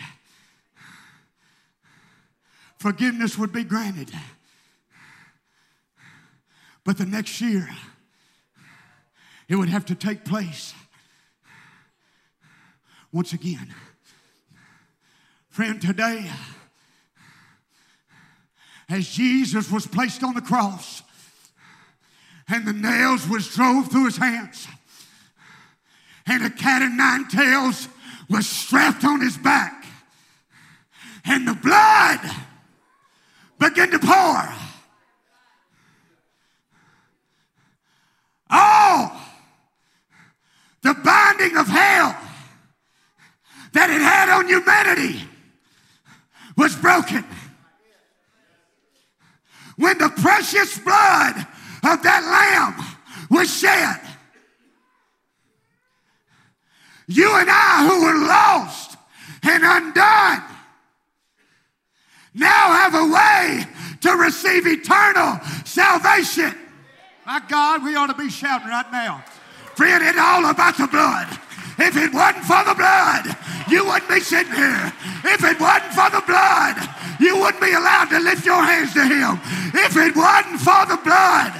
forgiveness 2.78 3.38
would 3.38 3.54
be 3.54 3.64
granted. 3.64 4.12
But 6.84 6.98
the 6.98 7.06
next 7.06 7.40
year, 7.40 7.70
it 9.48 9.56
would 9.56 9.70
have 9.70 9.86
to 9.86 9.96
take 9.96 10.26
place 10.26 10.74
once 13.12 13.34
again. 13.34 13.74
Friend, 15.50 15.80
today, 15.80 16.32
as 18.92 19.08
Jesus 19.08 19.72
was 19.72 19.88
placed 19.88 20.22
on 20.22 20.34
the 20.34 20.42
cross 20.42 21.02
and 22.50 22.68
the 22.68 22.74
nails 22.74 23.28
was 23.28 23.48
drove 23.48 23.90
through 23.90 24.06
his 24.06 24.18
hands 24.18 24.68
and 26.28 26.44
a 26.44 26.50
cat 26.50 26.82
of 26.82 26.92
nine 26.92 27.28
tails 27.30 27.88
was 28.30 28.48
strapped 28.48 29.06
on 29.06 29.22
his 29.22 29.38
back 29.38 29.86
and 31.24 31.48
the 31.48 31.54
blood 31.54 32.20
began 33.58 33.92
to 33.92 34.00
pour. 34.00 34.54
All 38.50 39.16
the 40.82 40.94
binding 40.96 41.56
of 41.56 41.68
hell 41.68 42.18
that 43.72 43.90
it 43.90 44.02
had 44.02 44.28
on 44.28 44.48
humanity 44.48 45.24
was 46.58 46.76
broken. 46.76 47.24
When 49.82 49.98
the 49.98 50.10
precious 50.10 50.78
blood 50.78 51.38
of 51.82 52.04
that 52.04 52.22
lamb 52.22 52.86
was 53.32 53.50
shed, 53.50 54.00
you 57.08 57.26
and 57.26 57.50
I, 57.50 57.90
who 57.90 58.06
were 58.06 58.28
lost 58.28 58.96
and 59.42 59.64
undone, 59.66 60.44
now 62.36 62.72
have 62.78 62.94
a 62.94 63.08
way 63.10 63.66
to 64.02 64.12
receive 64.18 64.68
eternal 64.68 65.40
salvation. 65.66 66.54
My 67.26 67.42
God, 67.50 67.84
we 67.84 67.96
ought 67.96 68.06
to 68.06 68.14
be 68.14 68.30
shouting 68.30 68.68
right 68.68 68.92
now. 68.92 69.26
Friend, 69.76 70.04
it's 70.04 70.20
all 70.20 70.46
about 70.46 70.78
the 70.78 70.86
blood. 70.86 71.28
If 71.80 71.98
it 71.98 72.14
wasn't 72.14 72.46
for 72.46 72.64
the 72.66 72.76
blood, 72.76 73.36
you 73.68 73.84
wouldn't 73.84 74.12
be 74.12 74.20
sitting 74.20 74.54
here. 74.54 74.94
If 75.26 75.44
it 75.44 75.60
wasn't 75.60 75.94
for 75.94 76.10
the 76.12 76.22
blood, 76.28 76.78
you 77.22 77.38
wouldn't 77.38 77.62
be 77.62 77.74
allowed 77.74 78.10
to 78.10 78.20
lift 78.20 78.46
your 78.46 78.62
hands 78.62 78.94
to 78.94 79.04
Him. 79.06 79.40
If 79.78 79.96
it 79.96 80.16
wasn't 80.16 80.60
for 80.60 80.86
the 80.90 81.00
blood, 81.04 81.54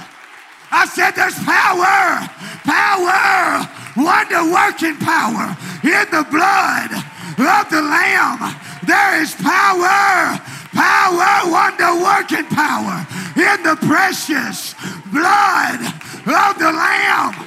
I 0.74 0.86
said 0.86 1.12
there's 1.12 1.38
power, 1.44 2.26
power, 2.66 3.68
wonder 3.96 4.42
working 4.50 4.96
power 4.98 5.56
in 5.84 6.06
the 6.10 6.26
blood 6.30 6.90
of 7.38 7.70
the 7.70 7.82
Lamb. 7.82 8.56
There 8.86 9.22
is 9.22 9.34
power, 9.36 10.40
power, 10.72 11.50
wonder 11.50 11.92
working 12.02 12.46
power 12.50 13.06
in 13.36 13.62
the 13.62 13.76
precious 13.86 14.74
blood 15.12 15.80
of 16.26 16.58
the 16.58 16.72
Lamb. 16.72 17.46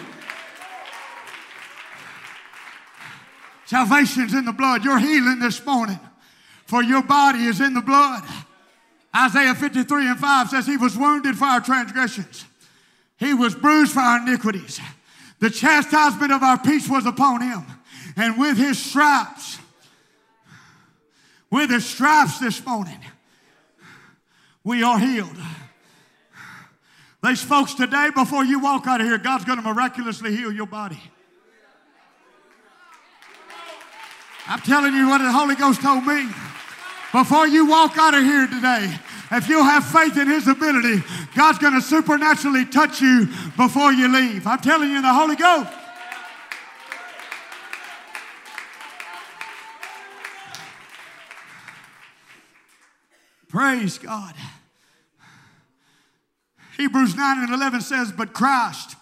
Salvation's 3.66 4.34
in 4.34 4.46
the 4.46 4.54
blood. 4.54 4.86
You're 4.86 5.00
healing 5.00 5.40
this 5.40 5.66
morning, 5.66 6.00
for 6.66 6.84
your 6.84 7.04
body 7.04 7.46
is 7.46 7.62
in 7.62 7.74
the 7.74 7.82
blood. 7.82 8.24
Isaiah 9.16 9.56
53 9.56 10.10
and 10.10 10.20
5 10.20 10.50
says, 10.50 10.66
He 10.66 10.78
was 10.78 10.98
wounded 10.98 11.38
for 11.38 11.46
our 11.46 11.62
transgressions, 11.62 12.46
He 13.18 13.34
was 13.34 13.56
bruised 13.56 13.94
for 13.94 14.02
our 14.02 14.20
iniquities. 14.22 14.80
The 15.40 15.50
chastisement 15.50 16.32
of 16.32 16.44
our 16.44 16.58
peace 16.58 16.90
was 16.90 17.06
upon 17.06 17.42
Him, 17.42 17.64
and 18.16 18.38
with 18.40 18.58
His 18.58 18.78
stripes, 18.78 19.60
with 21.50 21.70
His 21.70 21.86
stripes 21.86 22.40
this 22.40 22.66
morning, 22.66 23.00
we 24.64 24.82
are 24.82 24.98
healed. 25.00 25.38
These 27.22 27.42
folks 27.42 27.74
today, 27.74 28.10
before 28.14 28.46
you 28.46 28.60
walk 28.60 28.86
out 28.88 29.02
of 29.02 29.08
here, 29.08 29.18
God's 29.18 29.46
going 29.46 29.58
to 29.58 29.64
miraculously 29.64 30.36
heal 30.36 30.52
your 30.52 30.68
body. 30.68 31.02
I'm 34.48 34.60
telling 34.60 34.94
you 34.94 35.10
what 35.10 35.18
the 35.20 35.32
Holy 35.32 35.56
Ghost 35.56 35.82
told 35.82 36.06
me. 36.06 36.28
Before 37.16 37.48
you 37.48 37.66
walk 37.66 37.98
out 37.98 38.14
of 38.14 38.24
here 38.24 38.46
today, 38.46 38.94
if 39.32 39.48
you'll 39.48 39.64
have 39.64 39.86
faith 39.86 40.18
in 40.18 40.28
His 40.28 40.50
ability, 40.50 41.02
God's 41.34 41.60
going 41.60 41.72
to 41.72 41.82
supernaturally 41.82 42.66
touch 42.66 43.00
you 43.00 43.30
before 43.56 43.94
you 43.94 44.14
leave. 44.14 44.46
I'm 44.46 44.60
telling 44.60 44.92
you, 44.92 45.02
the 45.02 45.14
Holy 45.14 45.38
Ghost. 45.38 45.72
Praise 53.48 53.98
God. 53.98 54.34
Hebrews 56.76 57.16
9 57.16 57.44
and 57.46 57.54
11 57.54 57.80
says, 57.80 58.12
But 58.12 58.34
Christ, 58.34 58.98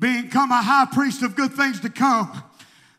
being 0.00 0.28
come 0.28 0.50
a 0.50 0.60
high 0.60 0.88
priest 0.92 1.22
of 1.22 1.36
good 1.36 1.52
things 1.52 1.78
to 1.82 1.88
come, 1.88 2.42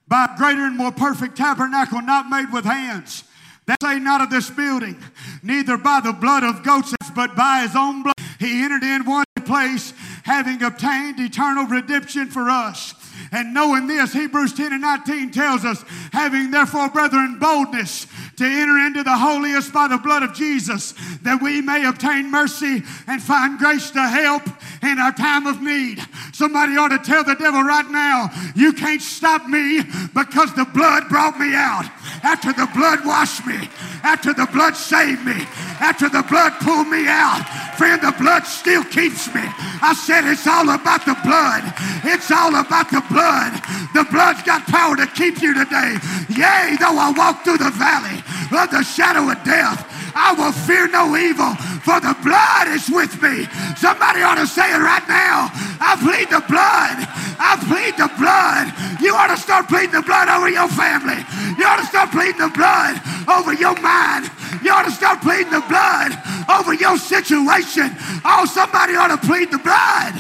by 0.07 0.29
a 0.33 0.38
greater 0.38 0.62
and 0.62 0.77
more 0.77 0.93
perfect 0.93 1.35
tabernacle 1.35 2.01
not 2.01 2.29
made 2.29 2.53
with 2.53 2.63
hands. 2.63 3.25
That 3.67 3.81
say 3.81 4.00
not 4.00 4.22
of 4.22 4.29
this 4.29 4.50
building, 4.50 4.95
neither 5.41 5.77
by 5.77 6.00
the 6.00 6.13
blood 6.13 6.43
of 6.43 6.63
goats, 6.63 6.93
but 7.15 7.36
by 7.36 7.62
his 7.62 7.75
own 7.75 8.03
blood. 8.03 8.15
He 8.39 8.63
entered 8.63 8.84
in 8.84 9.05
one 9.05 9.25
place, 9.45 9.93
having 10.24 10.62
obtained 10.62 11.19
eternal 11.19 11.65
redemption 11.65 12.29
for 12.29 12.50
us. 12.50 12.93
And 13.31 13.53
knowing 13.53 13.88
this, 13.88 14.13
Hebrews 14.13 14.53
10 14.53 14.74
and 14.74 14.81
19 14.81 15.31
tells 15.31 15.65
us, 15.65 15.84
having 16.12 16.51
therefore, 16.51 16.89
brethren, 16.89 17.38
boldness 17.39 18.07
to 18.38 18.45
enter 18.45 18.77
into 18.86 19.03
the 19.03 19.15
holiest 19.15 19.74
by 19.74 19.88
the 19.88 19.98
blood 19.98 20.24
of 20.24 20.34
Jesus, 20.34 20.93
that 21.24 21.41
we 21.41 21.62
may 21.62 21.86
obtain 21.86 22.29
mercy 22.29 22.84
and 23.07 23.22
find 23.22 23.57
grace 23.57 23.91
to 23.91 24.01
help 24.01 24.43
in 24.84 25.00
our 25.00 25.13
time 25.13 25.48
of 25.48 25.62
need. 25.62 26.00
Somebody 26.34 26.75
ought 26.75 26.89
to 26.89 27.00
tell 27.00 27.24
the 27.24 27.36
devil 27.36 27.63
right 27.63 27.89
now, 27.89 28.29
you 28.55 28.74
can't 28.74 29.01
stop 29.01 29.48
me 29.48 29.81
because 30.13 30.53
the 30.53 30.65
blood 30.65 31.07
brought 31.10 31.39
me 31.39 31.55
out. 31.55 31.86
After 32.25 32.51
the 32.51 32.67
blood 32.74 33.05
washed 33.05 33.46
me, 33.46 33.70
after 34.01 34.34
the 34.34 34.48
blood 34.48 34.75
saved 34.75 35.24
me, 35.24 35.46
after 35.79 36.10
the 36.10 36.24
blood 36.24 36.53
pulled 36.60 36.88
me 36.88 37.05
out, 37.08 37.46
friend, 37.77 38.01
the 38.01 38.15
blood 38.17 38.44
still 38.46 38.84
keeps 38.84 39.27
me. 39.36 39.44
I 39.84 39.94
said 39.94 40.24
it's 40.25 40.48
all 40.48 40.67
about 40.70 41.05
the 41.05 41.15
blood. 41.24 41.63
It's 42.03 42.32
all 42.32 42.55
about 42.55 42.89
the 42.89 43.03
blood. 43.12 43.51
The 43.94 44.08
blood's 44.12 44.44
got 44.44 44.63
power 44.67 44.96
to 44.96 45.08
keep 45.08 45.41
you 45.41 45.53
today. 45.53 46.00
Yea, 46.32 46.79
though 46.79 46.96
I 46.96 47.13
walk 47.15 47.44
through 47.44 47.60
the 47.60 47.72
valley 47.75 48.20
of 48.55 48.72
the 48.72 48.84
shadow 48.84 49.27
of 49.29 49.39
death, 49.44 49.84
I 50.15 50.32
will 50.32 50.55
fear 50.55 50.88
no 50.88 51.12
evil, 51.20 51.51
for 51.84 52.00
the 52.00 52.15
blood 52.24 52.72
is 52.72 52.88
with 52.88 53.12
me. 53.20 53.44
Somebody 53.75 54.24
ought 54.24 54.39
to 54.39 54.48
say 54.48 54.72
it 54.72 54.79
right 54.79 55.03
now. 55.12 55.51
I 55.84 56.00
plead 56.00 56.32
the 56.32 56.39
blood. 56.48 56.96
I 57.36 57.60
plead 57.67 58.00
the 58.00 58.08
blood. 58.15 58.72
You 59.03 59.12
ought 59.12 59.27
to 59.27 59.38
start 59.38 59.67
pleading 59.67 59.91
the 59.91 60.08
blood 60.08 60.32
over 60.32 60.48
your 60.48 60.72
family. 60.72 61.20
You 61.60 61.67
ought 61.67 61.84
to 61.84 61.88
start 61.91 62.12
pleading 62.15 62.39
the 62.39 62.53
blood 62.55 62.96
over 63.27 63.51
your 63.53 63.75
mind. 63.84 64.32
You 64.63 64.72
ought 64.72 64.88
to 64.88 64.96
start 64.96 65.20
pleading 65.20 65.51
the 65.51 65.65
blood 65.67 66.15
over 66.49 66.73
your 66.73 66.97
situation. 66.97 67.95
Oh, 68.23 68.45
somebody 68.45 68.95
ought 68.95 69.07
to 69.07 69.17
plead 69.17 69.51
the 69.51 69.57
blood. 69.57 70.13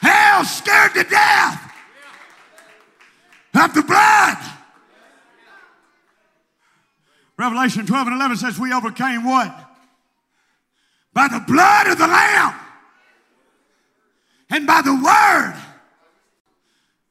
Hell 0.00 0.44
scared 0.44 0.94
to 0.94 1.04
death 1.04 1.72
of 3.54 3.74
the 3.74 3.82
blood. 3.82 4.36
Revelation 7.38 7.86
12 7.86 8.06
and 8.06 8.16
11 8.16 8.36
says, 8.38 8.58
We 8.58 8.72
overcame 8.72 9.24
what? 9.24 9.54
By 11.12 11.28
the 11.28 11.40
blood 11.46 11.86
of 11.88 11.98
the 11.98 12.06
Lamb 12.06 12.54
and 14.50 14.66
by 14.66 14.82
the 14.82 14.94
word 14.94 15.54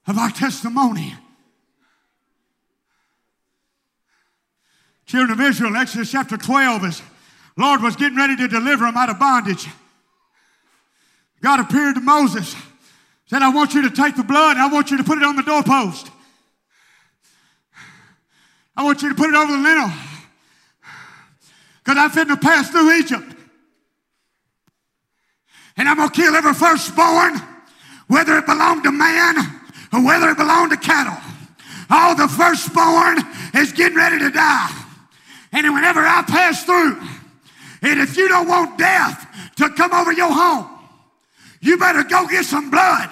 of 0.08 0.18
our 0.18 0.30
testimony. 0.30 1.16
Children 5.16 5.40
of 5.40 5.46
Israel, 5.46 5.78
Exodus 5.78 6.12
chapter 6.12 6.36
12, 6.36 6.84
as 6.84 7.02
Lord 7.56 7.82
was 7.82 7.96
getting 7.96 8.18
ready 8.18 8.36
to 8.36 8.50
deliver 8.50 8.84
them 8.84 8.98
out 8.98 9.10
of 9.10 9.18
bondage. 9.18 9.66
God 11.42 11.62
appeared 11.62 11.96
to 11.96 12.02
Moses, 12.02 12.54
said, 13.26 13.42
I 13.42 13.48
want 13.48 13.74
you 13.74 13.84
to 13.84 13.90
take 13.90 14.18
the 14.18 14.26
blood 14.26 14.58
I 14.58 14.68
want 14.68 14.92
you 14.92 14.98
to 14.98 15.06
put 15.06 15.18
it 15.18 15.24
on 15.24 15.38
the 15.38 15.42
doorpost. 15.42 16.12
I 18.76 18.84
want 18.84 19.04
you 19.04 19.08
to 19.08 19.16
put 19.16 19.30
it 19.30 19.36
over 19.36 19.54
the 19.54 19.58
lintel. 19.58 19.90
Because 21.82 21.98
I'm 21.98 22.10
fitting 22.10 22.36
to 22.36 22.42
pass 22.42 22.70
through 22.70 22.98
Egypt. 22.98 23.38
And 25.78 25.88
I'm 25.88 25.96
going 25.96 26.10
to 26.10 26.14
kill 26.14 26.36
every 26.36 26.54
firstborn, 26.54 27.42
whether 28.08 28.38
it 28.38 28.46
belonged 28.46 28.84
to 28.84 28.92
man 28.92 29.38
or 29.94 30.04
whether 30.06 30.30
it 30.32 30.36
belonged 30.36 30.72
to 30.72 30.78
cattle. 30.78 31.16
All 31.90 32.18
the 32.18 32.28
firstborn 32.28 33.20
is 33.54 33.72
getting 33.72 33.96
ready 33.96 34.20
to 34.20 34.30
die. 34.30 34.82
And 35.56 35.74
whenever 35.74 36.02
I 36.02 36.22
pass 36.24 36.66
through, 36.66 37.02
and 37.82 38.02
if 38.02 38.18
you 38.18 38.28
don't 38.28 38.48
want 38.48 38.78
death 38.78 39.26
to 39.56 39.70
come 39.70 39.94
over 39.94 40.12
your 40.12 40.32
home, 40.32 40.68
you 41.62 41.78
better 41.78 42.04
go 42.04 42.28
get 42.28 42.44
some 42.44 42.70
blood. 42.70 43.10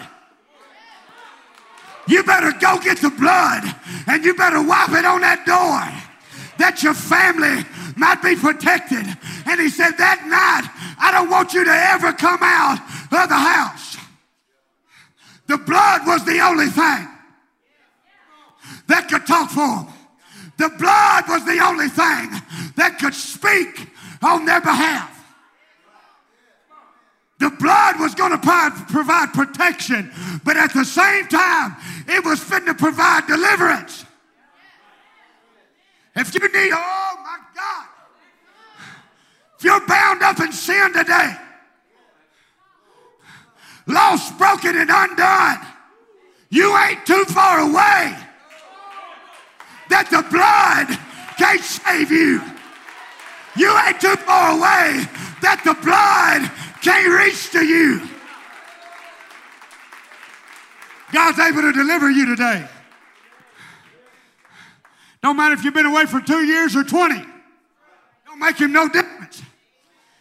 You 2.05 2.21
better 2.23 2.51
go 2.59 2.79
get 2.79 2.97
the 2.97 3.11
blood 3.11 3.63
and 4.07 4.25
you 4.25 4.35
better 4.35 4.61
wipe 4.61 4.89
it 4.89 5.05
on 5.05 5.21
that 5.21 5.45
door 5.45 5.79
that 6.57 6.83
your 6.83 6.93
family 6.93 7.63
might 7.95 8.21
be 8.21 8.35
protected. 8.35 9.05
And 9.45 9.61
he 9.61 9.69
said, 9.69 9.91
That 9.91 10.27
night, 10.27 10.69
I 10.99 11.11
don't 11.11 11.29
want 11.29 11.53
you 11.53 11.63
to 11.63 11.71
ever 11.71 12.11
come 12.11 12.39
out 12.41 12.79
of 13.09 13.29
the 13.29 13.35
house. 13.35 13.97
The 15.47 15.57
blood 15.57 16.01
was 16.05 16.25
the 16.25 16.41
only 16.41 16.67
thing 16.67 17.07
that 18.87 19.07
could 19.07 19.25
talk 19.25 19.49
for 19.49 19.85
them. 19.85 19.92
The 20.57 20.69
blood 20.69 21.23
was 21.27 21.45
the 21.45 21.59
only 21.63 21.89
thing 21.89 22.29
that 22.75 22.97
could 22.99 23.13
speak 23.13 23.89
on 24.21 24.45
their 24.45 24.61
behalf. 24.61 25.09
The 27.39 27.49
blood 27.49 27.99
was 27.99 28.15
going 28.15 28.31
to 28.31 28.37
provide 28.37 29.33
protection, 29.33 30.11
but 30.45 30.55
at 30.55 30.73
the 30.73 30.85
same 30.85 31.27
time, 31.27 31.75
it 32.07 32.23
was 32.23 32.39
fit 32.39 32.65
to 32.67 32.73
provide 32.73 33.27
deliverance. 33.27 34.05
If 36.15 36.33
you 36.35 36.41
need, 36.41 36.71
oh 36.73 37.15
my 37.23 37.37
God, 37.55 37.87
if 39.57 39.63
you're 39.65 39.85
bound 39.87 40.21
up 40.21 40.39
in 40.39 40.51
sin 40.51 40.93
today, 40.93 41.35
lost, 43.87 44.37
broken, 44.37 44.77
and 44.77 44.89
undone, 44.89 45.57
You 46.53 46.77
ain't 46.77 47.03
too 47.03 47.25
far 47.25 47.61
away 47.61 48.15
that 49.93 50.09
the 50.09 50.25
blood 50.33 50.89
can't 51.37 51.61
save 51.61 52.09
you. 52.09 52.41
You 53.55 53.69
ain't 53.85 54.01
too 54.01 54.15
far 54.25 54.57
away 54.57 55.05
that 55.45 55.61
the 55.63 55.75
blood 55.85 56.49
can't 56.81 57.13
reach 57.13 57.51
to 57.51 57.63
you. 57.63 58.01
God's 61.11 61.37
able 61.37 61.61
to 61.61 61.71
deliver 61.71 62.09
you 62.09 62.25
today. 62.25 62.67
Don't 65.21 65.37
matter 65.37 65.53
if 65.53 65.63
you've 65.63 65.75
been 65.75 65.85
away 65.85 66.07
for 66.07 66.19
two 66.19 66.43
years 66.43 66.75
or 66.75 66.83
20. 66.83 67.23
Don't 68.25 68.39
make 68.39 68.57
him 68.57 68.73
no 68.73 68.89
difference. 68.89 69.43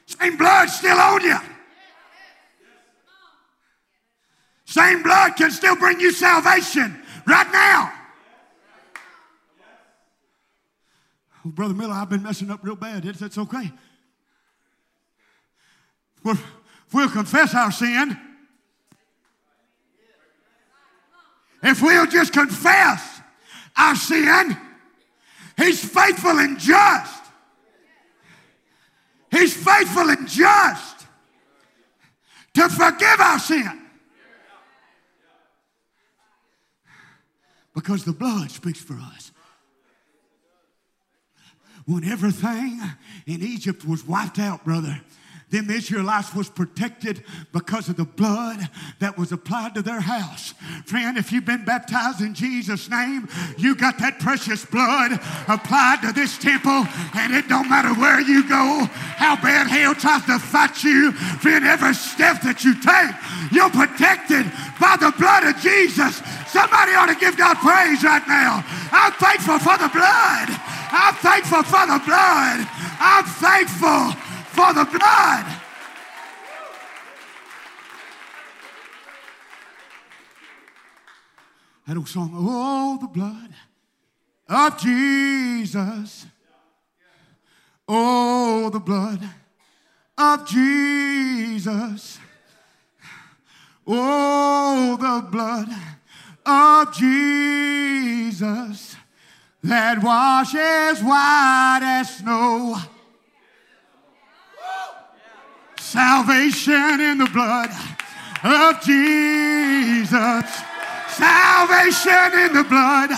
Same 0.05 0.37
blood 0.37 0.69
still 0.69 0.99
on 0.99 1.23
you. 1.23 1.39
Same 4.67 5.03
blood 5.03 5.35
can 5.37 5.51
still 5.51 5.77
bring 5.77 5.99
you 5.99 6.13
salvation 6.13 7.03
right 7.27 7.51
now. 7.51 7.91
Oh, 11.32 11.32
Brother 11.45 11.75
Miller, 11.75 11.95
I've 11.95 12.09
been 12.09 12.23
messing 12.23 12.51
up 12.51 12.61
real 12.63 12.77
bad. 12.77 13.05
It's, 13.05 13.21
it's 13.21 13.39
okay. 13.39 13.73
We'll, 16.23 16.39
we'll 16.93 17.09
confess 17.09 17.55
our 17.55 17.73
sin. 17.73 18.17
If 21.63 21.83
we'll 21.83 22.07
just 22.07 22.33
confess 22.33 23.21
our 23.77 23.97
sin, 23.97 24.57
He's 25.57 25.85
faithful 25.85 26.39
and 26.39 26.59
just. 26.59 27.23
He's 29.31 29.55
faithful 29.55 30.11
and 30.11 30.29
just 30.29 31.07
to 32.55 32.69
forgive 32.69 33.21
our 33.21 33.39
sin. 33.39 33.81
Because 37.75 38.05
the 38.05 38.13
blood 38.13 38.51
speaks 38.51 38.81
for 38.81 38.95
us. 38.95 39.32
When 41.87 42.05
everything 42.05 42.81
in 43.27 43.43
Egypt 43.43 43.85
was 43.85 44.07
wiped 44.07 44.39
out, 44.39 44.65
brother, 44.65 45.01
them 45.53 45.69
Israelites 45.69 46.35
was 46.35 46.49
protected 46.49 47.23
because 47.53 47.91
of 47.91 47.97
the 47.97 48.07
blood 48.07 48.71
that 49.01 49.19
was 49.19 49.33
applied 49.33 49.75
to 49.75 49.83
their 49.83 50.01
house. 50.01 50.55
Friend, 50.87 51.19
if 51.19 51.31
you've 51.31 51.45
been 51.45 51.67
baptized 51.67 52.23
in 52.23 52.33
Jesus' 52.33 52.89
name, 52.89 53.29
you 53.59 53.75
got 53.75 53.99
that 53.99 54.19
precious 54.19 54.65
blood 54.65 55.13
applied 55.49 55.99
to 56.03 56.13
this 56.13 56.39
temple, 56.39 56.87
and 57.15 57.35
it 57.35 57.49
don't 57.49 57.69
matter 57.69 57.93
where 58.01 58.21
you 58.21 58.49
go, 58.49 58.89
how 59.21 59.37
bad 59.37 59.69
hell 59.69 59.95
tries 59.95 60.25
to 60.25 60.39
fight 60.39 60.83
you, 60.83 61.13
friend, 61.13 61.67
every 61.67 61.93
step 61.93 62.41
that 62.41 62.65
you 62.65 62.73
take, 62.81 63.13
you're 63.53 63.69
protected 63.69 64.49
by 64.81 64.97
the 64.97 65.13
blood 65.19 65.45
of 65.45 65.61
Jesus. 65.61 66.23
Somebody 66.49 66.93
ought 66.93 67.13
to 67.13 67.17
give 67.21 67.37
God 67.37 67.59
praise 67.59 68.03
right 68.03 68.27
now. 68.27 68.65
I'm 68.91 69.13
thankful 69.13 69.59
for 69.59 69.77
the 69.77 69.91
blood. 69.93 70.49
I'm 70.95 71.15
thankful 71.15 71.63
for 71.63 71.87
the 71.87 72.03
blood. 72.05 72.69
I'm 73.01 73.25
thankful 73.25 74.13
for 74.53 74.75
the 74.75 74.85
blood. 74.85 75.47
That 81.87 81.97
old 81.97 82.09
song, 82.09 82.31
Oh, 82.35 82.99
the 83.01 83.09
blood 83.09 83.55
of 84.51 84.79
Jesus. 84.79 86.27
Oh, 87.89 88.69
the 88.71 88.79
blood 88.79 89.21
of 90.19 90.47
Jesus. 90.47 92.19
Oh, 93.87 94.99
the 95.01 95.27
blood 95.31 95.69
of 96.45 96.95
Jesus 96.95 98.92
that 99.65 100.03
washes 100.03 101.03
white 101.03 101.81
as 101.83 102.17
snow. 102.17 102.77
Salvation 105.79 107.01
in 107.01 107.19
the 107.19 107.31
blood 107.33 107.71
of 108.43 108.81
Jesus. 108.83 110.63
Salvation 111.09 112.33
in 112.39 112.53
the 112.55 112.65
blood 112.65 113.11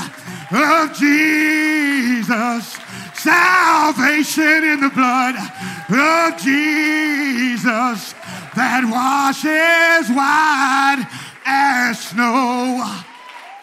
of 0.53 0.93
Jesus. 0.97 2.79
Salvation 3.15 4.65
in 4.65 4.81
the 4.81 4.91
blood 4.91 5.37
of 5.37 6.39
Jesus 6.41 8.15
that 8.55 8.85
washes 8.85 10.11
white 10.11 11.09
as 11.47 11.99
snow. 12.01 13.14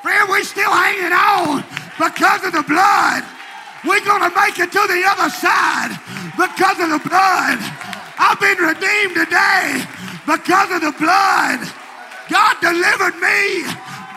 Friend, 0.01 0.29
we're 0.29 0.43
still 0.43 0.71
hanging 0.71 1.13
on 1.13 1.63
because 1.97 2.43
of 2.43 2.53
the 2.53 2.63
blood. 2.63 3.23
We're 3.85 4.03
going 4.05 4.21
to 4.21 4.33
make 4.35 4.57
it 4.57 4.71
to 4.71 4.83
the 4.89 5.03
other 5.05 5.29
side 5.29 5.93
because 6.37 6.79
of 6.81 6.89
the 6.89 7.01
blood. 7.07 7.57
I've 8.17 8.39
been 8.39 8.57
redeemed 8.57 9.15
today 9.15 9.85
because 10.25 10.69
of 10.71 10.81
the 10.81 10.93
blood. 10.97 11.61
God 12.29 12.55
delivered 12.61 13.17
me 13.21 13.65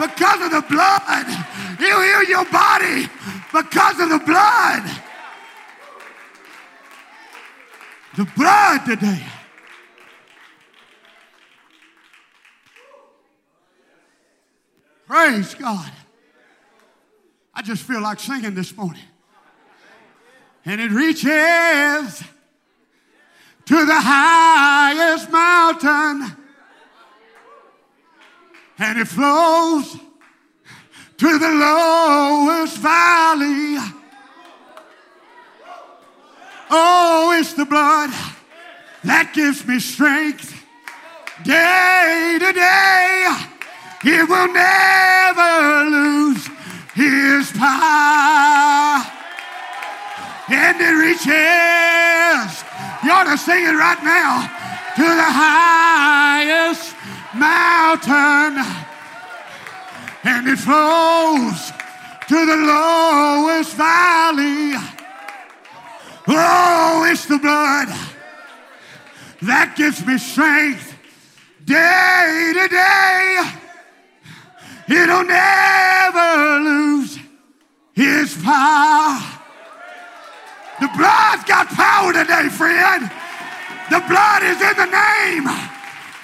because 0.00 0.40
of 0.40 0.50
the 0.52 0.64
blood. 0.68 1.26
He'll 1.78 2.00
heal 2.00 2.24
your 2.24 2.44
body 2.50 3.08
because 3.52 4.00
of 4.00 4.08
the 4.08 4.22
blood. 4.24 4.82
The 8.16 8.24
blood 8.36 8.86
today. 8.86 9.33
Praise 15.06 15.54
God. 15.54 15.90
I 17.52 17.62
just 17.62 17.82
feel 17.82 18.00
like 18.00 18.18
singing 18.20 18.54
this 18.54 18.76
morning. 18.76 19.02
And 20.64 20.80
it 20.80 20.90
reaches 20.90 22.22
to 23.66 23.86
the 23.86 24.00
highest 24.00 25.30
mountain 25.30 26.36
and 28.78 28.98
it 28.98 29.06
flows 29.06 29.96
to 31.16 31.38
the 31.38 31.48
lowest 31.48 32.78
valley. 32.78 33.76
Oh, 36.70 37.36
it's 37.38 37.52
the 37.52 37.66
blood 37.66 38.10
that 39.04 39.32
gives 39.34 39.66
me 39.66 39.78
strength 39.78 40.60
day 41.44 42.38
to 42.40 42.52
day. 42.52 43.53
It 44.06 44.28
will 44.28 44.52
never 44.52 45.90
lose 45.90 46.46
his 46.94 47.50
power. 47.52 49.02
And 50.50 50.76
it 50.78 50.94
reaches 51.00 52.64
you 53.04 53.10
ought 53.10 53.24
to 53.24 53.36
sing 53.36 53.64
it 53.64 53.76
right 53.76 54.02
now. 54.02 54.42
To 54.96 55.02
the 55.02 55.30
highest 55.30 56.94
mountain. 57.34 58.64
And 60.24 60.48
it 60.48 60.58
flows 60.58 61.72
to 62.28 62.46
the 62.46 62.56
lowest 62.56 63.74
valley. 63.74 64.74
Oh, 66.26 67.06
it's 67.10 67.26
the 67.26 67.38
blood 67.38 67.88
that 69.42 69.74
gives 69.76 70.06
me 70.06 70.16
strength 70.16 70.94
day 71.66 72.52
to 72.54 72.68
day. 72.68 73.63
It'll 74.88 75.24
never 75.24 76.60
lose 76.60 77.18
his 77.94 78.36
power. 78.42 79.20
The 80.80 80.88
blood's 80.96 81.44
got 81.44 81.68
power 81.68 82.12
today, 82.12 82.48
friend. 82.48 83.10
The 83.90 84.00
blood 84.08 84.42
is 84.42 84.60
in 84.60 84.76
the 84.76 84.90
name. 84.90 85.46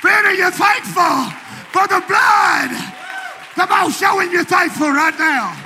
Friend, 0.00 0.26
are 0.26 0.34
you 0.34 0.50
thankful 0.50 1.30
for 1.72 1.86
the 1.88 2.02
blood? 2.06 2.70
Come 3.54 3.72
on, 3.72 3.90
show 3.92 4.18
him 4.18 4.32
you're 4.32 4.44
thankful 4.44 4.90
right 4.90 5.16
now. 5.18 5.56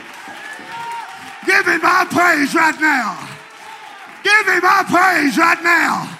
Give 1.47 1.67
him 1.67 1.81
my 1.83 2.07
praise 2.11 2.55
right 2.55 2.79
now. 2.81 3.29
Give 4.23 4.47
him 4.47 4.63
my 4.63 4.85
praise 4.87 5.37
right 5.39 5.63
now. 5.63 6.19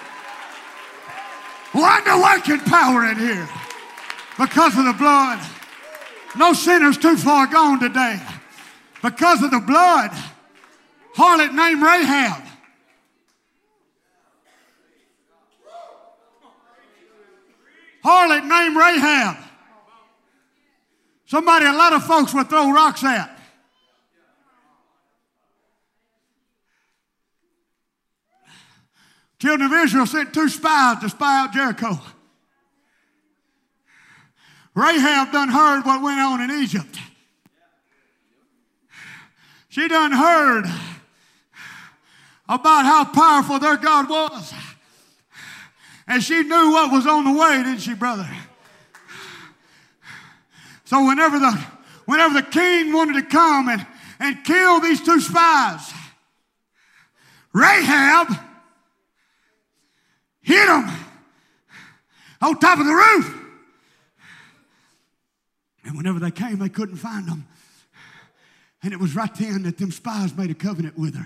Wonder 1.73 2.21
working 2.21 2.59
power 2.59 3.05
in 3.05 3.17
here 3.17 3.49
because 4.37 4.77
of 4.77 4.85
the 4.85 4.93
blood. 4.93 5.39
No 6.37 6.53
sinner's 6.53 6.97
too 6.97 7.17
far 7.17 7.47
gone 7.47 7.79
today 7.79 8.19
because 9.01 9.41
of 9.41 9.51
the 9.51 9.59
blood. 9.59 10.11
Harlot 11.15 11.53
named 11.53 11.81
Rahab 11.81 12.45
harlot 18.05 18.45
named 18.47 18.75
Rahab. 18.75 19.37
Somebody 21.25 21.65
a 21.65 21.73
lot 21.73 21.93
of 21.93 22.05
folks 22.05 22.33
would 22.35 22.47
throw 22.49 22.71
rocks 22.71 23.03
at. 23.03 23.31
Children 29.39 29.71
of 29.71 29.83
Israel 29.83 30.05
sent 30.05 30.33
two 30.33 30.47
spies 30.47 30.99
to 30.99 31.09
spy 31.09 31.41
out 31.41 31.51
Jericho. 31.51 31.99
Rahab 34.75 35.31
done 35.31 35.47
heard 35.47 35.85
what 35.85 36.01
went 36.01 36.19
on 36.19 36.41
in 36.41 36.51
Egypt. 36.61 36.97
She 39.69 39.87
done 39.87 40.11
heard 40.11 40.65
about 42.47 42.85
how 42.85 43.05
powerful 43.05 43.57
their 43.57 43.77
God 43.77 44.09
was. 44.09 44.53
And 46.07 46.21
she 46.21 46.43
knew 46.43 46.71
what 46.71 46.91
was 46.91 47.07
on 47.07 47.23
the 47.23 47.31
way, 47.31 47.63
didn't 47.63 47.79
she, 47.79 47.95
brother? 47.95 48.29
So 50.83 51.05
whenever 51.05 51.39
the 51.39 51.51
whenever 52.05 52.35
the 52.35 52.43
king 52.43 52.93
wanted 52.93 53.13
to 53.13 53.23
come 53.23 53.69
and, 53.69 53.85
and 54.19 54.43
kill 54.43 54.79
these 54.81 55.01
two 55.01 55.19
spies, 55.19 55.91
Rahab 57.53 58.27
hit 60.41 60.67
them 60.67 60.91
on 62.41 62.59
top 62.59 62.79
of 62.79 62.85
the 62.85 62.93
roof. 62.93 63.44
And 65.95 66.03
whenever 66.03 66.19
they 66.19 66.31
came, 66.31 66.59
they 66.59 66.67
couldn't 66.67 66.97
find 66.97 67.25
them. 67.25 67.47
And 68.83 68.91
it 68.91 68.99
was 68.99 69.15
right 69.15 69.33
then 69.35 69.63
that 69.63 69.77
them 69.77 69.91
spies 69.91 70.35
made 70.35 70.51
a 70.51 70.53
covenant 70.53 70.97
with 70.97 71.15
her 71.15 71.25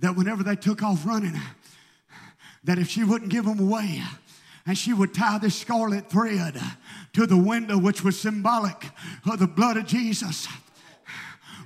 that 0.00 0.14
whenever 0.14 0.42
they 0.42 0.56
took 0.56 0.82
off 0.82 1.06
running, 1.06 1.38
that 2.64 2.78
if 2.78 2.88
she 2.88 3.02
wouldn't 3.02 3.30
give 3.30 3.46
them 3.46 3.58
away, 3.58 4.02
and 4.66 4.76
she 4.76 4.92
would 4.92 5.14
tie 5.14 5.38
this 5.38 5.54
scarlet 5.54 6.10
thread 6.10 6.60
to 7.14 7.26
the 7.26 7.36
window, 7.36 7.78
which 7.78 8.04
was 8.04 8.20
symbolic 8.20 8.90
of 9.30 9.38
the 9.38 9.46
blood 9.46 9.78
of 9.78 9.86
Jesus 9.86 10.46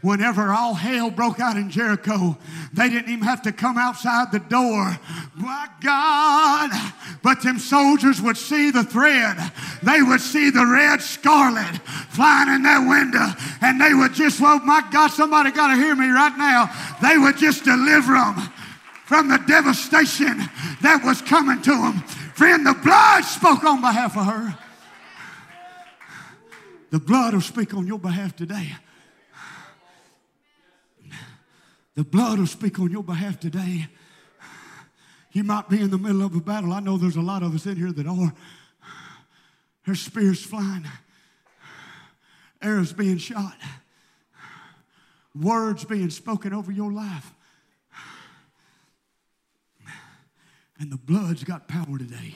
whenever 0.04 0.52
all 0.52 0.74
hell 0.74 1.10
broke 1.10 1.40
out 1.40 1.56
in 1.56 1.70
Jericho, 1.70 2.36
they 2.74 2.90
didn't 2.90 3.10
even 3.10 3.24
have 3.24 3.40
to 3.40 3.52
come 3.52 3.78
outside 3.78 4.30
the 4.30 4.38
door. 4.38 4.98
My 5.34 5.66
God. 5.80 6.70
But 7.22 7.42
them 7.42 7.58
soldiers 7.58 8.20
would 8.20 8.36
see 8.36 8.70
the 8.70 8.84
thread. 8.84 9.38
They 9.82 10.02
would 10.02 10.20
see 10.20 10.50
the 10.50 10.66
red 10.66 11.00
scarlet 11.00 11.80
flying 12.10 12.54
in 12.54 12.62
that 12.64 12.86
window. 12.86 13.32
And 13.62 13.80
they 13.80 13.94
would 13.94 14.12
just, 14.12 14.40
well, 14.40 14.60
my 14.60 14.86
God, 14.92 15.08
somebody 15.08 15.50
got 15.50 15.68
to 15.68 15.76
hear 15.76 15.96
me 15.96 16.08
right 16.08 16.36
now. 16.36 16.70
They 17.00 17.16
would 17.16 17.38
just 17.38 17.64
deliver 17.64 18.12
them 18.12 18.36
from 19.06 19.28
the 19.28 19.38
devastation 19.48 20.36
that 20.82 21.00
was 21.02 21.22
coming 21.22 21.62
to 21.62 21.70
them. 21.70 21.94
Friend, 22.34 22.66
the 22.66 22.74
blood 22.74 23.24
spoke 23.24 23.64
on 23.64 23.80
behalf 23.80 24.18
of 24.18 24.26
her. 24.26 24.58
The 26.90 27.00
blood 27.00 27.32
will 27.32 27.40
speak 27.40 27.72
on 27.72 27.86
your 27.86 27.98
behalf 27.98 28.36
today. 28.36 28.74
The 31.94 32.04
blood 32.04 32.38
will 32.38 32.46
speak 32.46 32.80
on 32.80 32.90
your 32.90 33.04
behalf 33.04 33.38
today. 33.38 33.86
You 35.32 35.44
might 35.44 35.68
be 35.68 35.80
in 35.80 35.90
the 35.90 35.98
middle 35.98 36.22
of 36.22 36.34
a 36.34 36.40
battle. 36.40 36.72
I 36.72 36.80
know 36.80 36.96
there's 36.96 37.16
a 37.16 37.20
lot 37.20 37.42
of 37.42 37.54
us 37.54 37.66
in 37.66 37.76
here 37.76 37.92
that 37.92 38.06
are. 38.06 38.32
There's 39.84 40.00
spears 40.00 40.42
flying, 40.42 40.86
arrows 42.62 42.92
being 42.92 43.18
shot, 43.18 43.56
words 45.34 45.84
being 45.84 46.08
spoken 46.10 46.54
over 46.54 46.72
your 46.72 46.90
life. 46.90 47.32
And 50.78 50.90
the 50.90 50.96
blood's 50.96 51.44
got 51.44 51.68
power 51.68 51.98
today. 51.98 52.34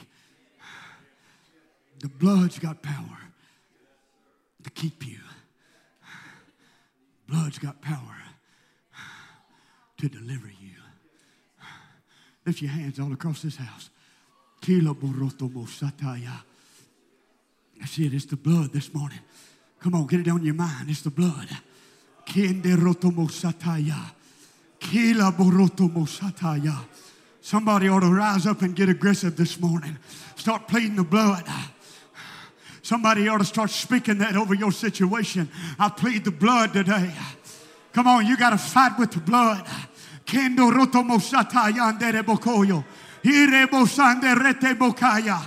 The 1.99 2.07
blood's 2.07 2.59
got 2.59 2.81
power 2.81 3.17
to 4.63 4.69
keep 4.69 5.05
you. 5.05 5.19
Blood's 7.27 7.57
got 7.59 7.81
power 7.81 8.18
to 9.99 10.09
deliver 10.09 10.47
you. 10.47 10.69
Lift 12.45 12.61
your 12.61 12.71
hands 12.71 12.99
all 12.99 13.11
across 13.13 13.41
this 13.41 13.57
house. 13.57 13.89
Sataya. 15.65 16.41
That's 17.79 17.97
it. 17.99 18.13
It's 18.13 18.25
the 18.25 18.35
blood 18.35 18.73
this 18.73 18.93
morning. 18.93 19.19
Come 19.79 19.95
on, 19.95 20.07
get 20.07 20.21
it 20.21 20.27
on 20.27 20.43
your 20.43 20.55
mind. 20.55 20.89
It's 20.89 21.01
the 21.01 21.09
blood. 21.09 21.47
Somebody 27.41 27.87
ought 27.87 28.01
to 28.01 28.13
rise 28.13 28.45
up 28.45 28.61
and 28.61 28.75
get 28.75 28.89
aggressive 28.89 29.35
this 29.35 29.59
morning. 29.59 29.97
Start 30.35 30.67
pleading 30.67 30.95
the 30.95 31.03
blood. 31.03 31.43
Somebody 32.81 33.27
ought 33.27 33.37
to 33.37 33.45
start 33.45 33.69
speaking 33.69 34.17
that 34.19 34.35
over 34.35 34.53
your 34.53 34.71
situation. 34.71 35.49
I 35.77 35.89
plead 35.89 36.25
the 36.25 36.31
blood 36.31 36.73
today. 36.73 37.11
Come 37.93 38.07
on, 38.07 38.25
you 38.25 38.37
got 38.37 38.51
to 38.51 38.57
fight 38.57 38.97
with 38.99 39.11
the 39.11 39.19
blood. 39.19 39.65
Kendo 40.29 40.69
roto 40.69 41.03
mosata 41.03 41.69
yandere 41.69 42.21
bokoyo. 42.23 42.83
Ire 43.23 43.65
bosande 43.65 44.35
rete 44.35 44.75
bokaya. 44.75 45.39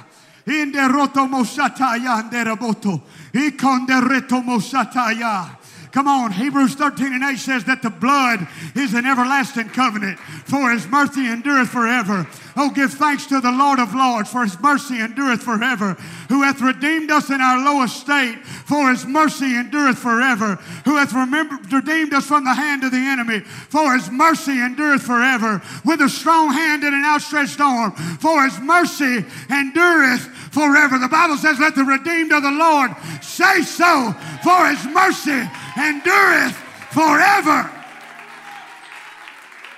Inde 0.47 0.89
roto 0.89 1.29
mosata 1.29 1.95
yandere 1.97 2.57
boto. 2.57 3.01
Ikonde 3.33 4.01
reto 4.01 4.43
mosata 4.43 5.13
ya. 5.13 5.47
Come 5.93 6.09
on, 6.09 6.33
Hebrews 6.33 6.75
13 6.75 7.13
and 7.13 7.23
8 7.23 7.37
says 7.37 7.65
that 7.65 7.83
the 7.83 7.91
blood 7.91 8.49
is 8.75 8.95
an 8.95 9.05
everlasting 9.05 9.69
covenant, 9.69 10.19
for 10.19 10.71
his 10.71 10.87
mercy 10.87 11.27
endureth 11.27 11.69
forever. 11.69 12.27
Oh, 12.57 12.71
give 12.71 12.95
thanks 12.95 13.27
to 13.27 13.43
the 13.43 13.53
Lord 13.53 13.79
of 13.79 13.95
Lords, 13.95 14.33
for 14.33 14.43
his 14.43 14.59
mercy 14.59 15.01
endureth 15.01 15.43
forever, 15.43 15.95
who 16.31 16.43
hath 16.43 16.63
redeemed 16.63 17.11
us 17.11 17.29
in 17.29 17.43
our 17.43 17.63
lowest 17.63 18.01
state, 18.01 18.39
for 18.45 18.89
his 18.89 19.05
mercy 19.05 19.55
endureth 19.55 19.99
forever, 19.99 20.57
who 20.87 20.97
hath 20.97 21.13
remembered, 21.13 21.71
redeemed 21.71 22.15
us 22.15 22.27
from 22.27 22.45
the 22.45 22.55
hand 22.55 22.85
of 22.85 22.91
the 22.91 22.97
enemy, 22.97 23.41
for 23.41 23.93
his 23.93 24.11
mercy 24.11 24.63
endureth 24.63 25.03
forever, 25.03 25.61
with 25.85 26.01
a 26.01 26.09
strong 26.09 26.55
hand 26.55 26.85
and 26.85 26.95
an 26.95 27.05
outstretched 27.05 27.61
arm, 27.61 27.93
for 27.93 28.45
his 28.45 28.59
mercy 28.61 29.27
endureth 29.51 30.25
forever. 30.53 30.99
The 30.99 31.09
Bible 31.09 31.37
says, 31.37 31.59
Let 31.59 31.75
the 31.75 31.85
redeemed 31.85 32.33
of 32.33 32.43
the 32.43 32.51
Lord 32.51 32.93
say 33.21 33.61
so, 33.61 34.15
for 34.43 34.69
his 34.69 34.87
mercy 34.87 35.43
endureth 35.77 36.57
forever. 36.91 37.71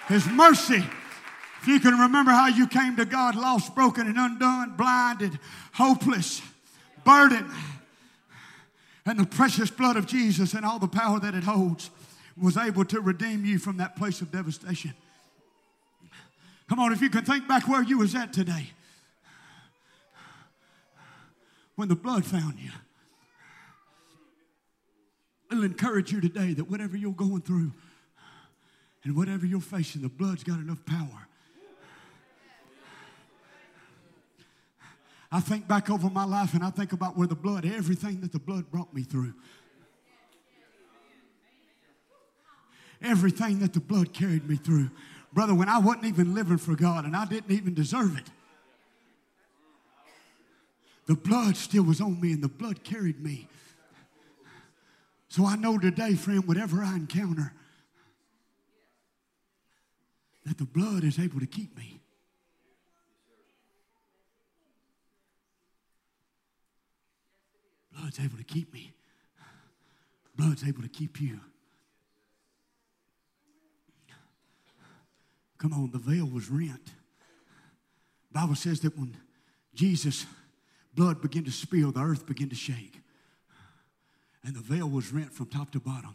His 0.08 0.26
mercy. 0.28 0.84
If 1.62 1.68
you 1.68 1.80
can 1.80 1.98
remember 1.98 2.30
how 2.30 2.48
you 2.48 2.66
came 2.66 2.96
to 2.96 3.06
God 3.06 3.34
lost, 3.36 3.74
broken, 3.74 4.06
and 4.06 4.18
undone, 4.18 4.76
blinded, 4.76 5.38
hopeless, 5.72 6.42
burdened, 7.04 7.50
and 9.06 9.18
the 9.18 9.26
precious 9.26 9.70
blood 9.70 9.96
of 9.96 10.06
Jesus 10.06 10.52
and 10.52 10.64
all 10.64 10.78
the 10.78 10.88
power 10.88 11.18
that 11.20 11.34
it 11.34 11.44
holds 11.44 11.90
was 12.36 12.56
able 12.56 12.84
to 12.86 13.00
redeem 13.00 13.44
you 13.44 13.58
from 13.58 13.78
that 13.78 13.96
place 13.96 14.20
of 14.20 14.30
devastation. 14.30 14.92
Come 16.68 16.80
on, 16.80 16.92
if 16.92 17.00
you 17.00 17.10
can 17.10 17.24
think 17.24 17.46
back 17.46 17.68
where 17.68 17.82
you 17.82 17.98
was 17.98 18.14
at 18.14 18.32
today 18.32 18.70
when 21.76 21.88
the 21.88 21.96
blood 21.96 22.24
found 22.24 22.58
you. 22.58 22.70
It'll 25.50 25.64
encourage 25.64 26.12
you 26.12 26.20
today 26.20 26.54
that 26.54 26.70
whatever 26.70 26.96
you're 26.96 27.12
going 27.12 27.42
through 27.42 27.72
and 29.04 29.16
whatever 29.16 29.46
you're 29.46 29.60
facing, 29.60 30.02
the 30.02 30.08
blood's 30.08 30.42
got 30.42 30.58
enough 30.58 30.84
power. 30.86 31.28
I 35.30 35.40
think 35.40 35.66
back 35.66 35.90
over 35.90 36.08
my 36.08 36.24
life 36.24 36.54
and 36.54 36.62
I 36.62 36.70
think 36.70 36.92
about 36.92 37.16
where 37.16 37.26
the 37.26 37.34
blood, 37.34 37.66
everything 37.66 38.20
that 38.20 38.30
the 38.30 38.38
blood 38.38 38.70
brought 38.70 38.94
me 38.94 39.02
through. 39.02 39.34
Everything 43.02 43.58
that 43.58 43.72
the 43.72 43.80
blood 43.80 44.14
carried 44.14 44.48
me 44.48 44.56
through. 44.56 44.90
Brother, 45.32 45.52
when 45.52 45.68
I 45.68 45.78
wasn't 45.78 46.06
even 46.06 46.34
living 46.34 46.58
for 46.58 46.76
God 46.76 47.04
and 47.04 47.16
I 47.16 47.24
didn't 47.24 47.50
even 47.50 47.74
deserve 47.74 48.16
it, 48.16 48.30
the 51.06 51.16
blood 51.16 51.56
still 51.56 51.82
was 51.82 52.00
on 52.00 52.20
me 52.20 52.32
and 52.32 52.42
the 52.42 52.48
blood 52.48 52.84
carried 52.84 53.20
me. 53.20 53.48
So 55.34 55.44
I 55.44 55.56
know 55.56 55.78
today, 55.78 56.14
friend, 56.14 56.46
whatever 56.46 56.80
I 56.80 56.94
encounter, 56.94 57.52
that 60.46 60.58
the 60.58 60.64
blood 60.64 61.02
is 61.02 61.18
able 61.18 61.40
to 61.40 61.46
keep 61.46 61.76
me. 61.76 61.98
Blood's 67.98 68.20
able 68.20 68.36
to 68.36 68.44
keep 68.44 68.72
me. 68.72 68.92
Blood's 70.36 70.62
able 70.62 70.82
to 70.82 70.88
keep 70.88 71.20
you. 71.20 71.40
Come 75.58 75.72
on, 75.72 75.90
the 75.90 75.98
veil 75.98 76.26
was 76.26 76.48
rent. 76.48 76.92
Bible 78.30 78.54
says 78.54 78.78
that 78.82 78.96
when 78.96 79.16
Jesus' 79.74 80.26
blood 80.94 81.20
began 81.20 81.42
to 81.42 81.50
spill, 81.50 81.90
the 81.90 82.02
earth 82.02 82.24
began 82.24 82.50
to 82.50 82.54
shake. 82.54 83.00
And 84.44 84.54
the 84.54 84.60
veil 84.60 84.88
was 84.88 85.12
rent 85.12 85.32
from 85.32 85.46
top 85.46 85.70
to 85.72 85.80
bottom. 85.80 86.14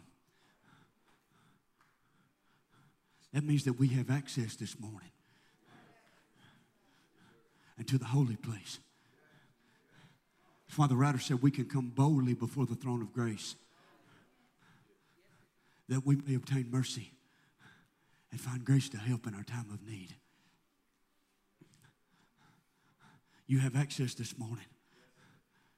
That 3.32 3.44
means 3.44 3.64
that 3.64 3.74
we 3.74 3.88
have 3.88 4.10
access 4.10 4.56
this 4.56 4.78
morning 4.78 5.10
and 7.76 7.86
to 7.88 7.98
the 7.98 8.04
holy 8.04 8.36
place. 8.36 8.78
That's 10.66 10.78
why 10.78 10.86
the 10.86 10.96
writer 10.96 11.18
said 11.18 11.42
we 11.42 11.50
can 11.50 11.64
come 11.64 11.90
boldly 11.90 12.34
before 12.34 12.66
the 12.66 12.74
throne 12.74 13.02
of 13.02 13.12
grace 13.12 13.56
that 15.88 16.06
we 16.06 16.16
may 16.16 16.36
obtain 16.36 16.68
mercy 16.70 17.10
and 18.30 18.40
find 18.40 18.64
grace 18.64 18.88
to 18.90 18.98
help 18.98 19.26
in 19.26 19.34
our 19.34 19.42
time 19.42 19.66
of 19.72 19.84
need. 19.88 20.14
You 23.48 23.58
have 23.58 23.74
access 23.74 24.14
this 24.14 24.38
morning 24.38 24.66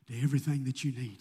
to 0.09 0.23
everything 0.23 0.65
that 0.65 0.85
you 0.85 0.93
need. 0.93 1.19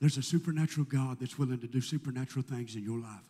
There's 0.00 0.16
a 0.16 0.22
supernatural 0.22 0.86
God 0.86 1.18
that's 1.20 1.38
willing 1.38 1.58
to 1.58 1.66
do 1.66 1.80
supernatural 1.80 2.44
things 2.44 2.76
in 2.76 2.84
your 2.84 3.00
life. 3.00 3.28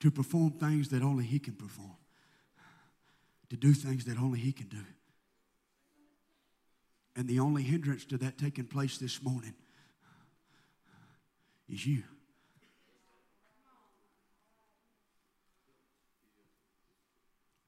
To 0.00 0.10
perform 0.10 0.52
things 0.52 0.88
that 0.90 1.02
only 1.02 1.24
He 1.24 1.38
can 1.38 1.54
perform. 1.54 1.96
To 3.50 3.56
do 3.56 3.74
things 3.74 4.04
that 4.06 4.18
only 4.18 4.38
He 4.40 4.52
can 4.52 4.68
do. 4.68 4.84
And 7.16 7.28
the 7.28 7.40
only 7.40 7.62
hindrance 7.62 8.04
to 8.06 8.18
that 8.18 8.38
taking 8.38 8.66
place 8.66 8.98
this 8.98 9.22
morning 9.22 9.54
is 11.68 11.86
you. 11.86 12.02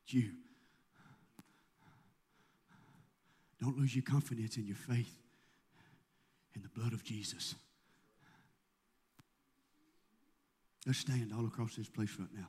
It's 0.05 0.15
you. 0.15 0.38
Don't 3.61 3.77
lose 3.77 3.95
your 3.95 4.05
confidence 4.05 4.57
in 4.57 4.67
your 4.67 4.77
faith 4.77 5.19
in 6.55 6.63
the 6.63 6.69
blood 6.69 6.93
of 6.93 7.05
Jesus. 7.05 7.55
Let's 10.87 11.01
stand 11.01 11.33
all 11.37 11.47
across 11.47 11.77
this 11.77 11.89
place 11.89 12.17
right 12.19 12.29
now. 12.35 12.49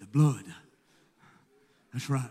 The 0.00 0.06
blood. 0.06 0.44
That's 1.92 2.08
right. 2.08 2.30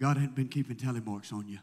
God 0.00 0.16
hadn't 0.16 0.34
been 0.34 0.48
keeping 0.48 0.76
tally 0.76 1.00
marks 1.00 1.32
on 1.32 1.48
you. 1.48 1.58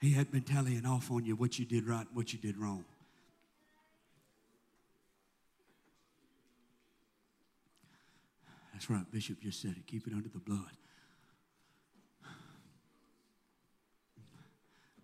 He 0.00 0.12
had 0.12 0.30
been 0.30 0.42
tallying 0.42 0.86
off 0.86 1.10
on 1.10 1.24
you 1.24 1.34
what 1.34 1.58
you 1.58 1.64
did 1.64 1.86
right 1.86 2.06
and 2.06 2.14
what 2.14 2.32
you 2.32 2.38
did 2.38 2.56
wrong. 2.56 2.84
That's 8.72 8.88
right, 8.88 9.10
Bishop 9.10 9.40
just 9.40 9.60
said 9.60 9.74
it. 9.76 9.86
Keep 9.88 10.06
it 10.06 10.12
under 10.12 10.28
the 10.28 10.38
blood. 10.38 10.70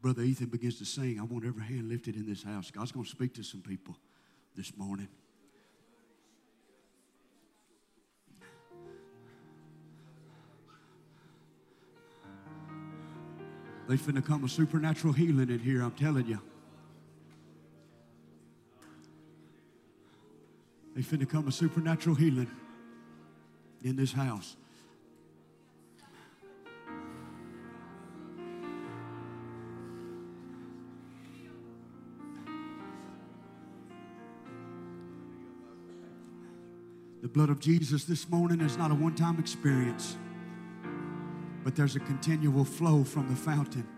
Brother 0.01 0.23
Ethan 0.23 0.47
begins 0.47 0.79
to 0.79 0.85
sing. 0.85 1.19
I 1.19 1.25
want 1.25 1.45
every 1.45 1.65
hand 1.65 1.89
lifted 1.89 2.15
in 2.15 2.25
this 2.25 2.43
house. 2.43 2.71
God's 2.71 2.93
going 2.93 3.05
to 3.05 3.11
speak 3.11 3.35
to 3.35 3.43
some 3.43 3.63
people 3.63 3.97
this 4.55 4.77
morning. 4.77 5.09
There's 13.87 14.01
finna 14.01 14.25
come 14.25 14.45
a 14.45 14.49
supernatural 14.49 15.13
healing 15.13 15.51
in 15.51 15.59
here, 15.59 15.83
I'm 15.83 15.91
telling 15.93 16.27
you. 16.27 16.41
There's 20.95 21.07
finna 21.07 21.29
come 21.29 21.49
a 21.49 21.53
supernatural 21.53 22.17
healing 22.17 22.51
in 23.83 23.97
this 23.97 24.13
house. 24.13 24.57
The 37.21 37.29
blood 37.29 37.51
of 37.51 37.59
Jesus 37.59 38.05
this 38.05 38.29
morning 38.29 38.61
is 38.61 38.79
not 38.79 38.91
a 38.91 38.95
one 38.95 39.15
time 39.15 39.39
experience 39.39 40.17
but 41.65 41.75
there's 41.75 41.97
a 41.97 42.01
continual 42.01 42.65
flow 42.65 43.03
from 43.03 43.29
the 43.29 43.35
fountain. 43.35 43.89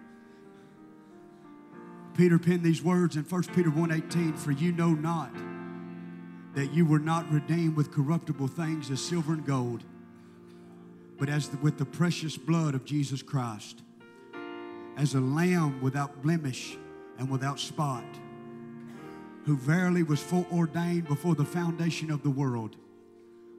Peter 2.16 2.38
penned 2.38 2.62
these 2.62 2.83
words 2.83 3.16
in 3.16 3.24
1 3.24 3.42
Peter 3.52 3.70
1:18, 3.70 4.35
"For 4.35 4.52
you 4.52 4.72
know 4.72 4.94
not 4.94 5.35
that 6.55 6.72
you 6.72 6.87
were 6.87 7.00
not 7.00 7.31
redeemed 7.31 7.76
with 7.76 7.90
corruptible 7.90 8.48
things 8.48 8.90
as 8.90 9.05
silver 9.05 9.35
and 9.35 9.44
gold, 9.44 9.85
but 11.18 11.29
as 11.29 11.48
the, 11.48 11.59
with 11.59 11.76
the 11.76 11.85
precious 11.85 12.38
blood 12.38 12.74
of 12.74 12.87
Jesus 12.87 13.20
Christ, 13.20 13.83
as 14.96 15.14
a 15.14 15.20
lamb 15.20 15.83
without 15.83 16.22
blemish 16.22 16.79
and 17.18 17.29
without 17.29 17.61
spot, 17.61 18.05
who 19.44 19.57
verily 19.57 20.02
was 20.02 20.22
foreordained 20.22 21.07
before 21.07 21.35
the 21.35 21.44
foundation 21.44 22.11
of 22.11 22.22
the 22.22 22.31
world, 22.31 22.76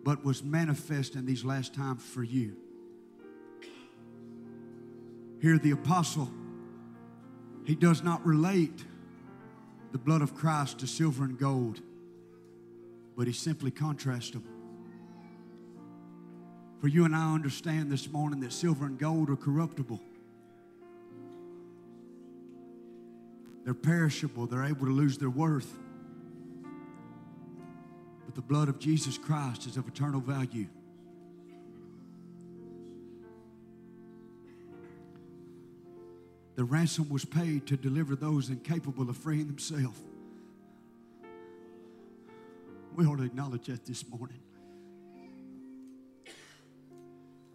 but 0.03 0.23
was 0.23 0.43
manifest 0.43 1.15
in 1.15 1.25
these 1.25 1.45
last 1.45 1.73
times 1.75 2.03
for 2.03 2.23
you." 2.23 2.55
Here, 5.41 5.57
the 5.57 5.71
apostle, 5.71 6.29
he 7.65 7.75
does 7.75 8.01
not 8.03 8.25
relate 8.25 8.85
the 9.91 9.97
blood 9.97 10.21
of 10.21 10.33
Christ 10.35 10.79
to 10.79 10.87
silver 10.87 11.23
and 11.23 11.37
gold, 11.37 11.81
but 13.15 13.27
he 13.27 13.33
simply 13.33 13.71
contrasts 13.71 14.31
them. 14.31 14.43
For 16.79 16.87
you 16.87 17.05
and 17.05 17.15
I 17.15 17.33
understand 17.33 17.91
this 17.91 18.09
morning 18.09 18.39
that 18.41 18.53
silver 18.53 18.85
and 18.85 18.97
gold 18.97 19.29
are 19.29 19.35
corruptible. 19.35 19.99
They're 23.63 23.73
perishable, 23.73 24.45
they're 24.45 24.63
able 24.63 24.85
to 24.85 24.93
lose 24.93 25.17
their 25.17 25.29
worth. 25.29 25.77
But 28.25 28.35
the 28.35 28.41
blood 28.41 28.69
of 28.69 28.79
Jesus 28.79 29.17
Christ 29.17 29.65
is 29.65 29.75
of 29.77 29.87
eternal 29.87 30.21
value. 30.21 30.67
The 36.57 36.63
ransom 36.63 37.07
was 37.09 37.23
paid 37.23 37.67
to 37.67 37.77
deliver 37.77 38.15
those 38.15 38.49
incapable 38.49 39.07
of 39.11 39.15
freeing 39.15 39.45
themselves. 39.45 39.99
We 42.95 43.05
ought 43.05 43.17
to 43.17 43.23
acknowledge 43.23 43.67
that 43.67 43.85
this 43.85 44.03
morning. 44.09 44.39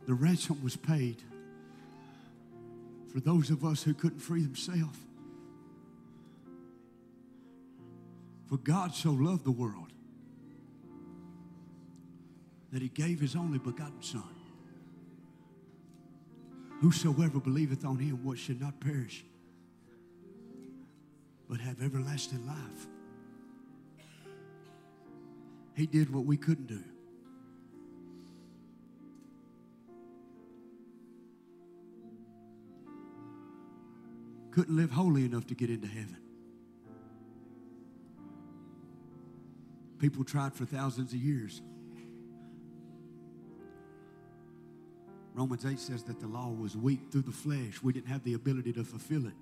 The 0.06 0.14
ransom 0.14 0.62
was 0.62 0.76
paid 0.76 1.16
for 3.12 3.18
those 3.18 3.50
of 3.50 3.64
us 3.64 3.82
who 3.82 3.92
couldn't 3.92 4.20
free 4.20 4.42
themselves. 4.42 4.98
For 8.46 8.56
God 8.58 8.94
so 8.94 9.10
loved 9.10 9.44
the 9.44 9.50
world 9.50 9.92
that 12.70 12.82
he 12.82 12.88
gave 12.88 13.18
his 13.18 13.34
only 13.34 13.58
begotten 13.58 14.00
Son 14.00 14.41
Whosoever 16.82 17.38
believeth 17.38 17.84
on 17.84 17.96
him 17.96 18.24
what 18.24 18.38
should 18.38 18.60
not 18.60 18.80
perish, 18.80 19.24
but 21.48 21.60
have 21.60 21.80
everlasting 21.80 22.44
life. 22.44 22.88
He 25.76 25.86
did 25.86 26.12
what 26.12 26.24
we 26.24 26.36
couldn't 26.36 26.66
do. 26.66 26.82
Couldn't 34.50 34.76
live 34.76 34.90
holy 34.90 35.24
enough 35.24 35.46
to 35.46 35.54
get 35.54 35.70
into 35.70 35.86
heaven. 35.86 36.18
People 40.00 40.24
tried 40.24 40.52
for 40.52 40.64
thousands 40.64 41.12
of 41.12 41.20
years. 41.20 41.62
Romans 45.34 45.64
8 45.64 45.78
says 45.80 46.02
that 46.04 46.20
the 46.20 46.26
law 46.26 46.48
was 46.50 46.76
weak 46.76 47.00
through 47.10 47.22
the 47.22 47.32
flesh. 47.32 47.82
We 47.82 47.92
didn't 47.92 48.08
have 48.08 48.22
the 48.24 48.34
ability 48.34 48.72
to 48.74 48.84
fulfill 48.84 49.26
it. 49.26 49.32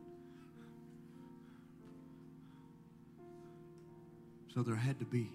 So 4.55 4.63
there 4.63 4.77
had 4.77 4.99
to 5.01 5.05
be 5.05 5.31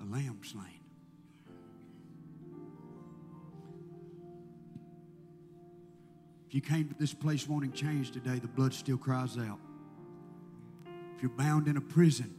a 0.00 0.04
lamb 0.04 0.40
slain. 0.44 0.80
If 6.48 6.54
you 6.54 6.60
came 6.60 6.88
to 6.88 6.94
this 6.98 7.12
place 7.12 7.48
wanting 7.48 7.72
change 7.72 8.12
today, 8.12 8.38
the 8.38 8.48
blood 8.48 8.72
still 8.72 8.98
cries 8.98 9.36
out. 9.36 9.58
If 11.16 11.22
you're 11.22 11.30
bound 11.30 11.68
in 11.68 11.76
a 11.76 11.80
prison, 11.80 12.34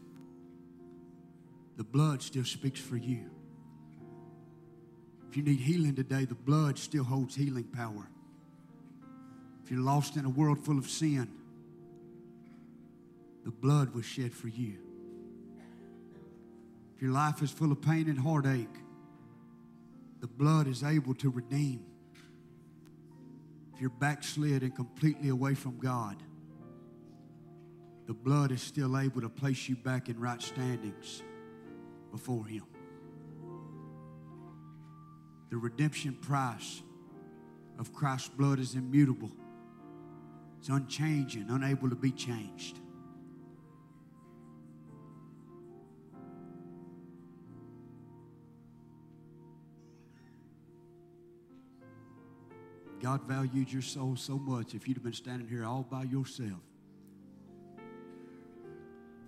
the 1.77 1.83
blood 1.83 2.21
still 2.21 2.45
speaks 2.45 2.79
for 2.79 2.97
you. 2.97 3.29
If 5.35 5.39
you 5.39 5.51
need 5.51 5.59
healing 5.59 5.95
today, 5.95 6.23
the 6.23 6.33
blood 6.33 6.79
still 6.79 7.03
holds 7.03 7.35
healing 7.35 7.65
power. 7.65 8.07
If 9.61 9.69
you're 9.69 9.81
lost 9.81 10.15
in 10.15 10.23
a 10.23 10.29
world 10.29 10.63
full 10.63 10.77
of 10.77 10.89
sin, 10.89 11.27
the 13.43 13.51
blood 13.51 13.93
was 13.93 14.05
shed 14.05 14.33
for 14.33 14.47
you. 14.47 14.77
If 16.95 17.01
your 17.01 17.11
life 17.11 17.41
is 17.41 17.51
full 17.51 17.73
of 17.73 17.81
pain 17.81 18.07
and 18.07 18.17
heartache, 18.17 18.77
the 20.21 20.27
blood 20.27 20.69
is 20.69 20.83
able 20.83 21.15
to 21.15 21.29
redeem. 21.29 21.83
If 23.73 23.81
you're 23.81 23.89
backslid 23.89 24.61
and 24.61 24.73
completely 24.73 25.27
away 25.27 25.53
from 25.53 25.79
God, 25.79 26.15
the 28.07 28.13
blood 28.13 28.53
is 28.53 28.61
still 28.61 28.97
able 28.97 29.19
to 29.19 29.27
place 29.27 29.67
you 29.67 29.75
back 29.75 30.07
in 30.07 30.17
right 30.17 30.41
standings 30.41 31.23
before 32.09 32.45
Him 32.45 32.63
the 35.49 35.57
redemption 35.57 36.13
price 36.13 36.81
of 37.79 37.93
Christ's 37.93 38.29
blood 38.29 38.59
is 38.59 38.75
immutable. 38.75 39.31
It's 40.59 40.69
unchanging, 40.69 41.47
unable 41.49 41.89
to 41.89 41.95
be 41.95 42.11
changed. 42.11 42.79
God 53.01 53.21
valued 53.27 53.71
your 53.71 53.83
soul 53.83 54.15
so 54.15 54.39
much 54.39 54.73
if 54.73 54.87
you'd 54.87 54.97
have 54.97 55.03
been 55.03 55.13
standing 55.13 55.47
here 55.47 55.63
all 55.63 55.83
by 55.83 56.03
yourself. 56.03 56.61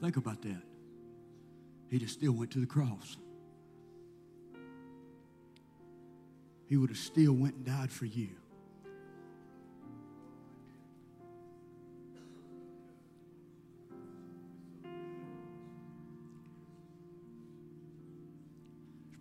Think 0.01 0.17
about 0.17 0.41
that. 0.41 0.63
He 1.89 1.99
just 1.99 2.13
still 2.13 2.31
went 2.31 2.49
to 2.51 2.59
the 2.59 2.65
cross. 2.65 3.17
He 6.67 6.77
would 6.77 6.89
have 6.89 6.97
still 6.97 7.33
went 7.33 7.55
and 7.55 7.65
died 7.65 7.91
for 7.91 8.05
you. 8.05 8.29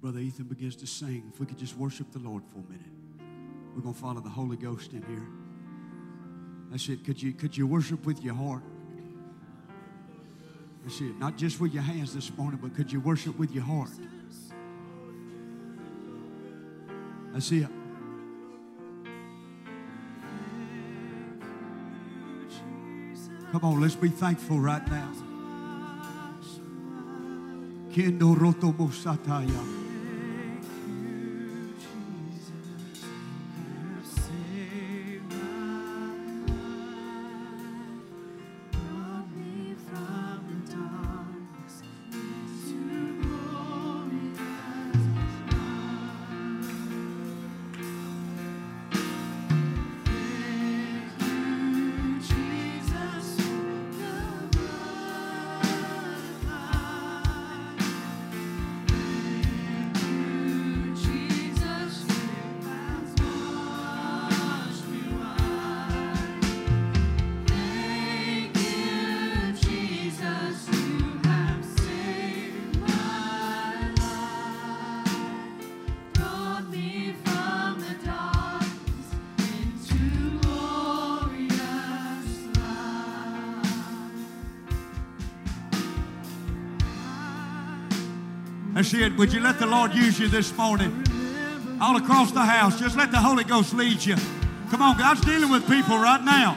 Brother 0.02 0.20
Ethan 0.20 0.44
begins 0.44 0.76
to 0.76 0.86
sing, 0.86 1.30
if 1.32 1.40
we 1.40 1.46
could 1.46 1.58
just 1.58 1.76
worship 1.76 2.12
the 2.12 2.20
Lord 2.20 2.44
for 2.44 2.58
a 2.58 2.70
minute. 2.70 2.86
We're 3.74 3.82
going 3.82 3.94
to 3.94 4.00
follow 4.00 4.20
the 4.20 4.28
Holy 4.28 4.56
Ghost 4.56 4.92
in 4.92 5.02
here. 5.02 5.26
That's 6.70 6.88
it. 6.88 7.04
Could 7.04 7.20
you, 7.20 7.32
could 7.32 7.56
you 7.56 7.66
worship 7.66 8.06
with 8.06 8.22
your 8.22 8.34
heart? 8.34 8.62
That's 10.84 11.00
it. 11.00 11.18
Not 11.18 11.36
just 11.36 11.60
with 11.60 11.74
your 11.74 11.82
hands 11.82 12.14
this 12.14 12.30
morning, 12.36 12.60
but 12.62 12.74
could 12.74 12.92
you 12.92 13.00
worship 13.00 13.36
with 13.36 13.50
your 13.50 13.64
heart? 13.64 13.90
That's 17.36 17.52
it. 17.52 17.68
Come 23.52 23.62
on, 23.62 23.78
let's 23.78 23.94
be 23.94 24.08
thankful 24.08 24.58
right 24.58 24.90
now. 24.90 25.12
Kendo 27.92 28.34
roto. 28.34 29.85
Would 88.96 89.30
you 89.30 89.40
let 89.40 89.58
the 89.58 89.66
Lord 89.66 89.94
use 89.94 90.18
you 90.18 90.26
this 90.26 90.56
morning? 90.56 91.04
All 91.82 91.96
across 91.96 92.32
the 92.32 92.40
house. 92.40 92.80
Just 92.80 92.96
let 92.96 93.10
the 93.10 93.18
Holy 93.18 93.44
Ghost 93.44 93.74
lead 93.74 94.02
you. 94.02 94.16
Come 94.70 94.80
on, 94.80 94.96
God's 94.96 95.20
dealing 95.20 95.50
with 95.50 95.68
people 95.68 95.98
right 95.98 96.22
now. 96.22 96.56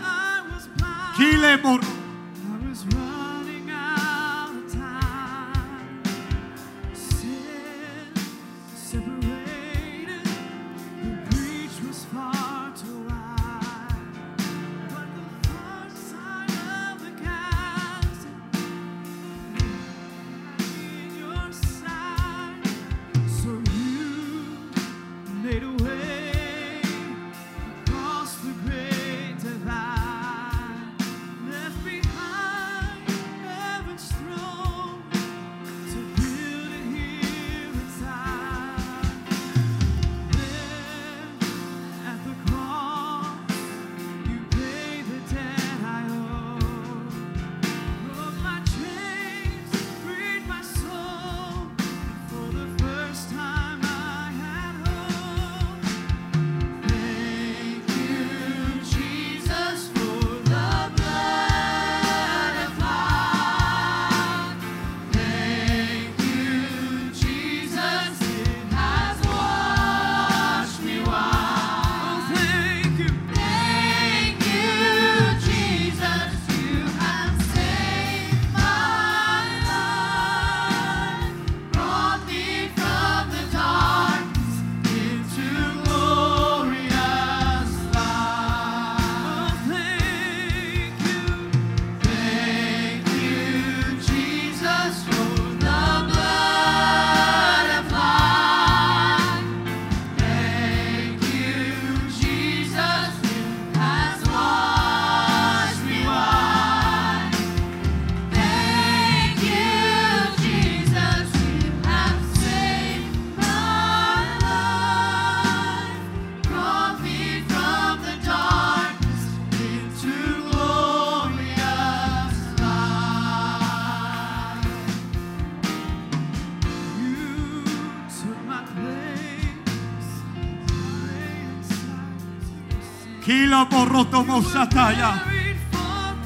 Kila 133.50 133.66
boroto 133.66 134.24
mosataya. 134.24 135.12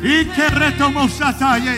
Ikereto 0.03 0.91
mosataya. 0.91 1.74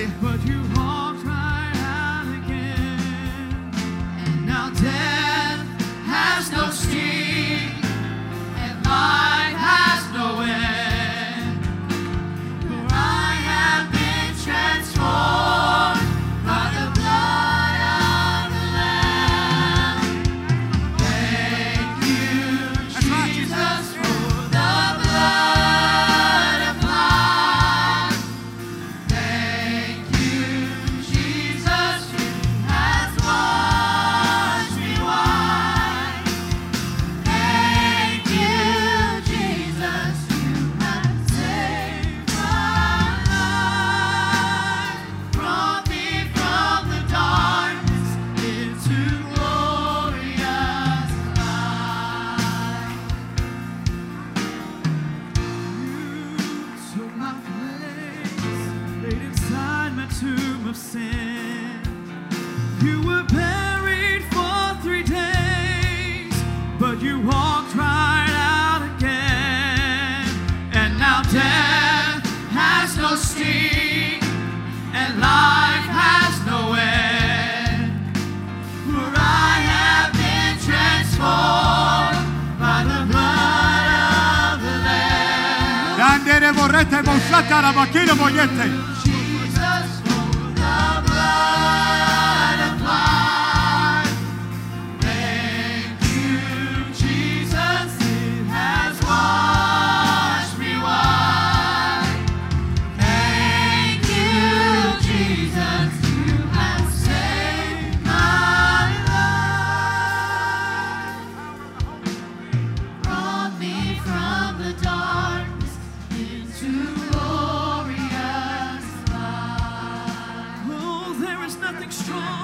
Oh, 120.68 121.18
there 121.20 121.44
is 121.46 121.58
nothing 121.58 121.92
strong. 121.92 122.35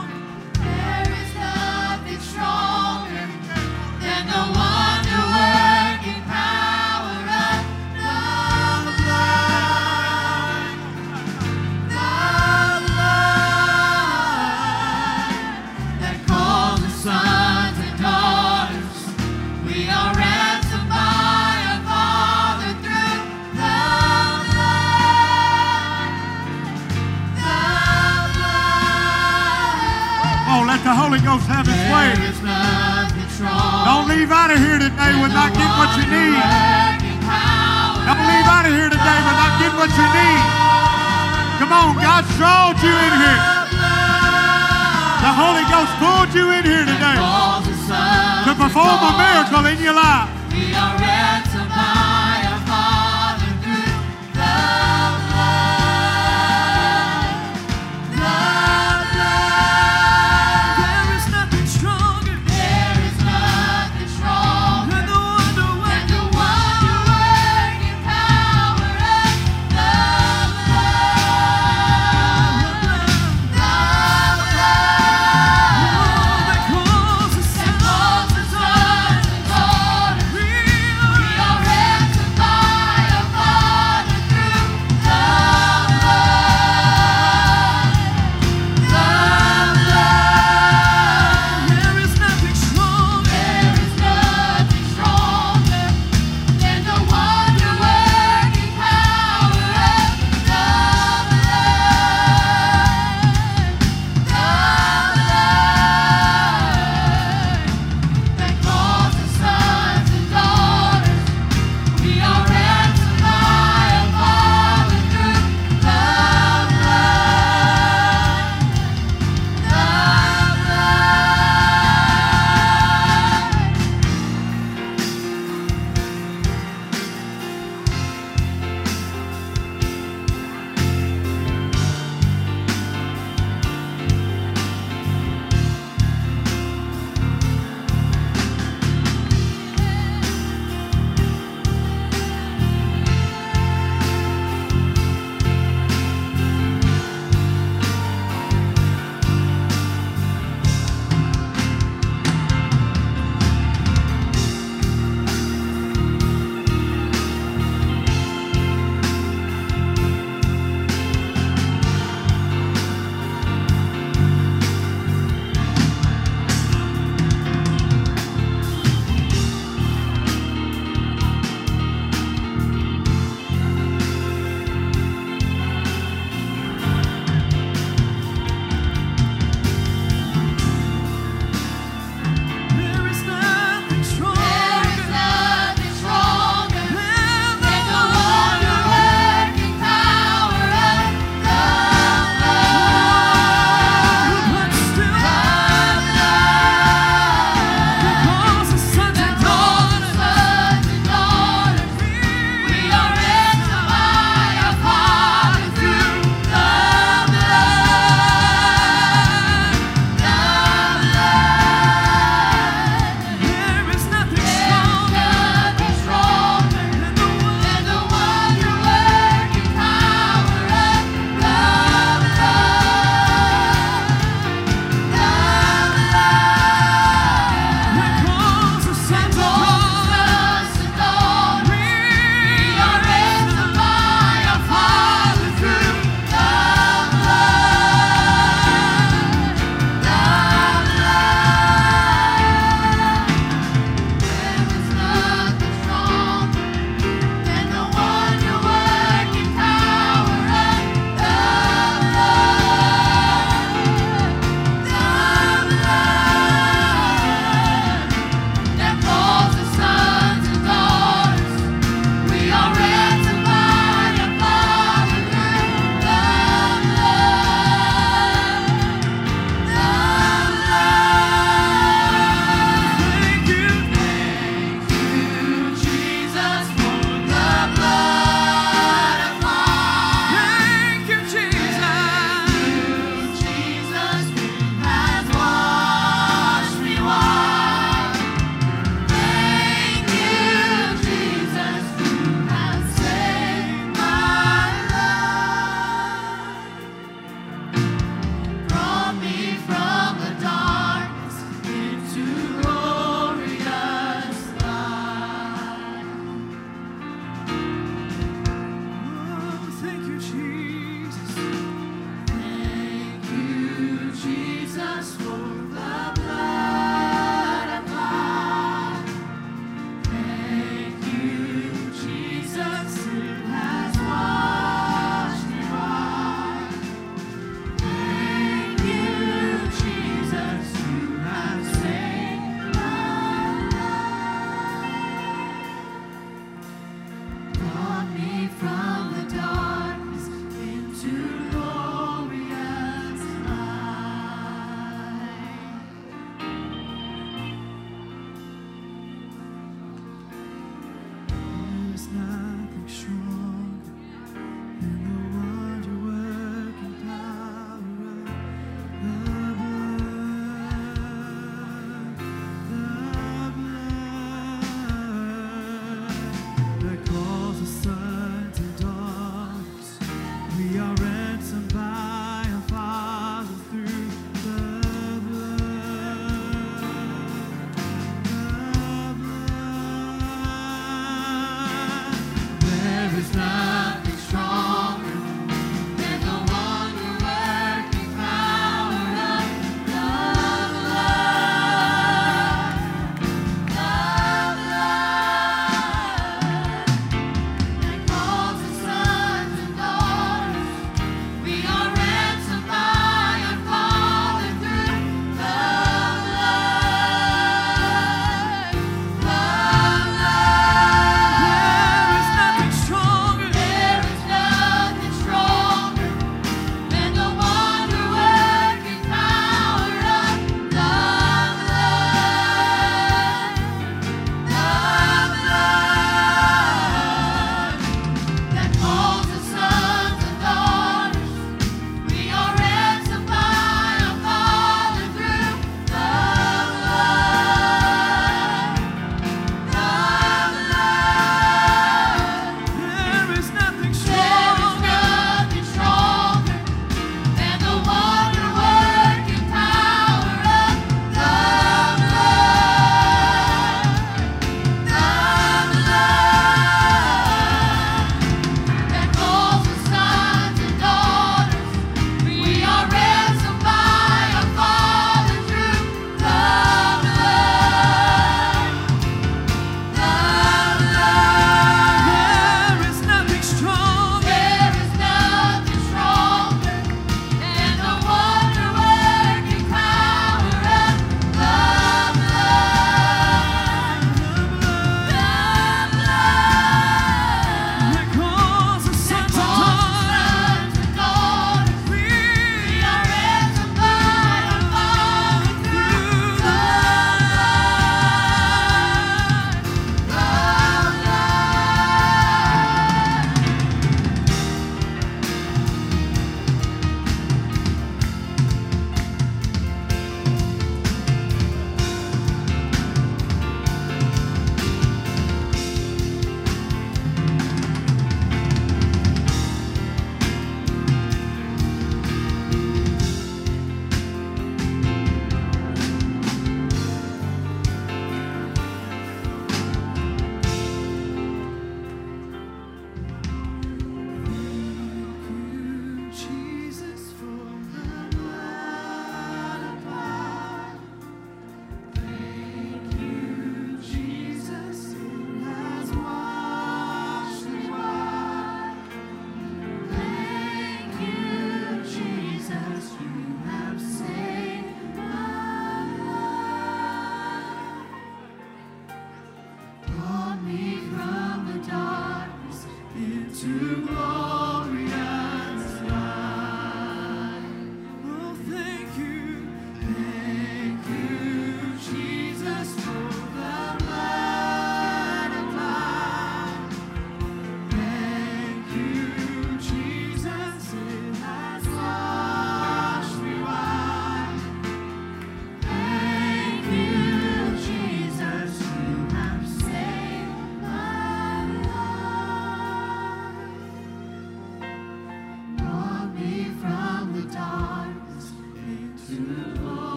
Ghost 31.31 31.47
have 31.47 31.63
his 31.63 31.79
way. 31.87 32.11
Don't 33.87 34.11
leave 34.11 34.35
out 34.35 34.51
of 34.51 34.59
here 34.59 34.75
today 34.75 35.15
without 35.15 35.55
getting 35.55 35.77
what 35.79 35.95
you 35.95 36.03
need. 36.11 36.35
Don't 38.03 38.25
leave 38.27 38.47
out 38.51 38.67
of 38.67 38.75
here 38.75 38.91
today 38.91 39.19
without 39.23 39.55
getting 39.55 39.79
what 39.79 39.91
you 39.95 40.07
need. 40.11 40.43
Come 41.55 41.71
on, 41.71 41.95
God 42.03 42.27
showed 42.35 42.75
you 42.83 42.91
in 42.91 43.13
here. 43.15 43.41
The 45.23 45.31
Holy 45.31 45.63
Ghost 45.71 45.95
pulled 46.03 46.35
you 46.35 46.51
in 46.51 46.67
here 46.67 46.83
today 46.83 47.15
to 47.15 48.51
perform 48.51 48.99
a 48.99 49.15
miracle 49.15 49.65
in 49.71 49.79
your 49.79 49.95
life. 49.95 50.40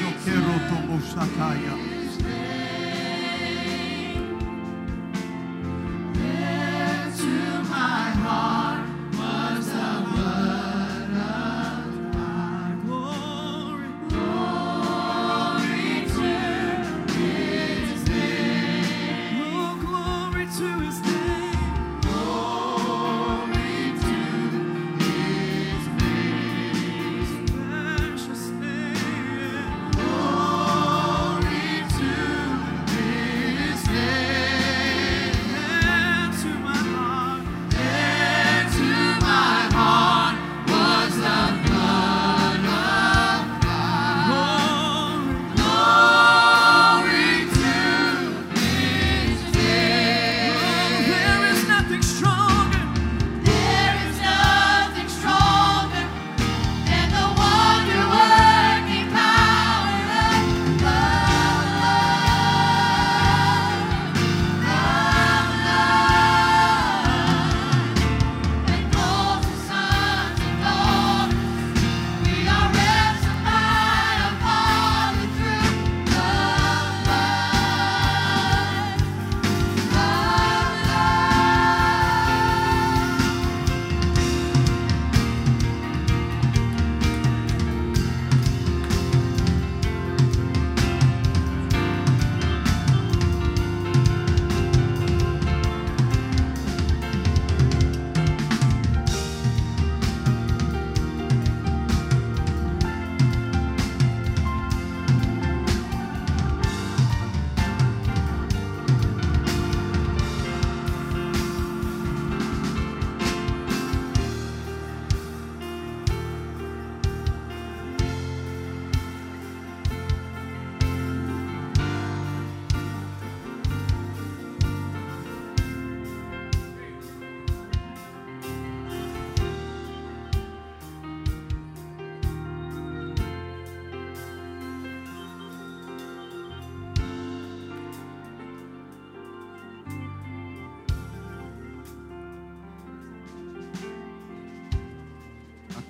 yo 0.00 0.12
quiero 0.24 0.52
tu 0.68 0.76
musakaya. 0.86 1.74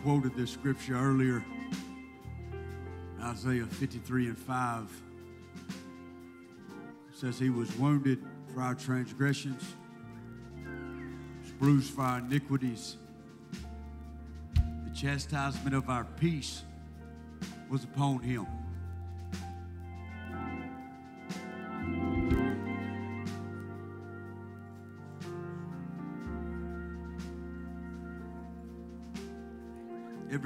Quoted 0.06 0.36
this 0.36 0.52
scripture 0.52 0.96
earlier, 0.96 1.44
Isaiah 3.20 3.66
53 3.66 4.28
and 4.28 4.38
5. 4.38 5.02
Says, 7.12 7.40
He 7.40 7.50
was 7.50 7.76
wounded 7.76 8.20
for 8.54 8.60
our 8.60 8.76
transgressions, 8.76 9.64
was 11.42 11.50
bruised 11.58 11.92
for 11.92 12.02
our 12.02 12.20
iniquities. 12.20 12.98
The 14.54 14.94
chastisement 14.94 15.74
of 15.74 15.90
our 15.90 16.04
peace 16.04 16.62
was 17.68 17.82
upon 17.82 18.20
Him. 18.20 18.46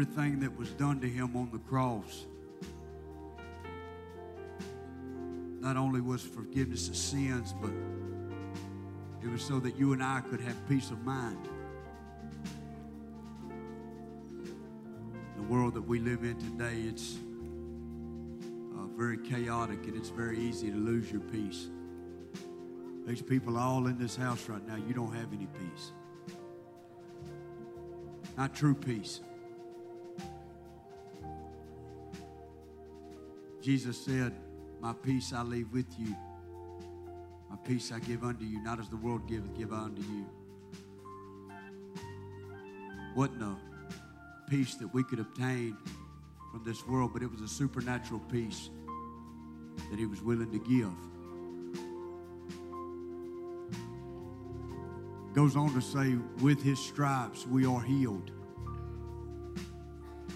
Everything 0.01 0.41
that 0.41 0.57
was 0.57 0.71
done 0.71 0.99
to 0.99 1.07
him 1.07 1.37
on 1.37 1.51
the 1.53 1.59
cross 1.59 2.25
not 5.61 5.77
only 5.77 6.01
was 6.01 6.23
forgiveness 6.23 6.89
of 6.89 6.97
sins, 6.97 7.55
but 7.61 7.71
it 9.23 9.31
was 9.31 9.43
so 9.43 9.61
that 9.61 9.77
you 9.77 9.93
and 9.93 10.03
I 10.03 10.23
could 10.23 10.41
have 10.41 10.57
peace 10.71 10.91
of 10.91 11.05
mind. 11.05 11.47
The 15.37 15.43
world 15.43 15.75
that 15.75 15.83
we 15.83 15.99
live 15.99 16.25
in 16.25 16.39
today, 16.39 16.81
it's 16.89 17.19
uh, 18.75 18.87
very 18.97 19.19
chaotic 19.19 19.85
and 19.85 19.95
it's 19.95 20.09
very 20.09 20.39
easy 20.39 20.71
to 20.71 20.79
lose 20.79 21.13
your 21.13 21.21
peace. 21.21 21.69
There's 23.05 23.21
people 23.21 23.59
all 23.59 23.87
in 23.87 23.99
this 23.99 24.17
house 24.17 24.49
right 24.49 24.67
now, 24.67 24.77
you 24.77 24.95
don't 24.95 25.15
have 25.15 25.31
any 25.35 25.47
peace. 25.59 25.93
Not 28.39 28.55
true 28.55 28.75
peace. 28.75 29.21
Jesus 33.61 34.03
said, 34.03 34.33
My 34.81 34.93
peace 34.93 35.33
I 35.33 35.43
leave 35.43 35.71
with 35.73 35.87
you. 35.99 36.17
My 37.51 37.57
peace 37.57 37.93
I 37.93 37.99
give 37.99 38.25
unto 38.25 38.45
you, 38.45 38.63
not 38.63 38.81
as 38.81 38.89
the 38.89 38.97
world 38.97 39.29
giveth, 39.29 39.57
give 39.57 39.73
I 39.73 39.81
unto 39.81 40.03
you. 40.03 40.27
Wasn't 43.15 43.43
a 43.43 43.57
peace 44.49 44.77
that 44.77 44.93
we 44.95 45.05
could 45.05 45.19
obtain 45.21 45.77
from 46.51 46.65
this 46.65 46.87
world, 46.87 47.13
but 47.13 47.23
it 47.23 47.31
was 47.31 47.41
a 47.43 47.49
supernatural 47.49 48.21
peace 48.31 48.71
that 49.91 49.99
he 49.99 50.07
was 50.07 50.23
willing 50.23 50.51
to 50.51 50.59
give. 50.59 50.91
Goes 55.35 55.55
on 55.55 55.73
to 55.75 55.81
say, 55.81 56.17
with 56.41 56.63
his 56.63 56.79
stripes 56.79 57.47
we 57.47 57.67
are 57.67 57.81
healed. 57.81 58.31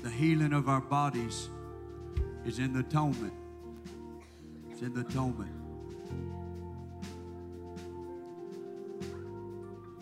The 0.03 0.11
healing 0.11 0.53
of 0.53 0.69
our 0.69 0.81
bodies 0.81 1.49
is 2.45 2.59
in 2.59 2.73
the 2.73 2.81
atonement. 2.81 3.33
It's 4.71 4.83
in 4.83 4.93
the 4.93 5.01
atonement. 5.01 5.51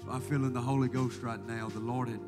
So 0.05 0.11
I 0.11 0.19
feel 0.19 0.45
in 0.45 0.53
the 0.53 0.61
Holy 0.61 0.89
Ghost 0.89 1.23
right 1.23 1.45
now. 1.47 1.69
The 1.69 1.81
Lord 1.81 2.09
had 2.09 2.21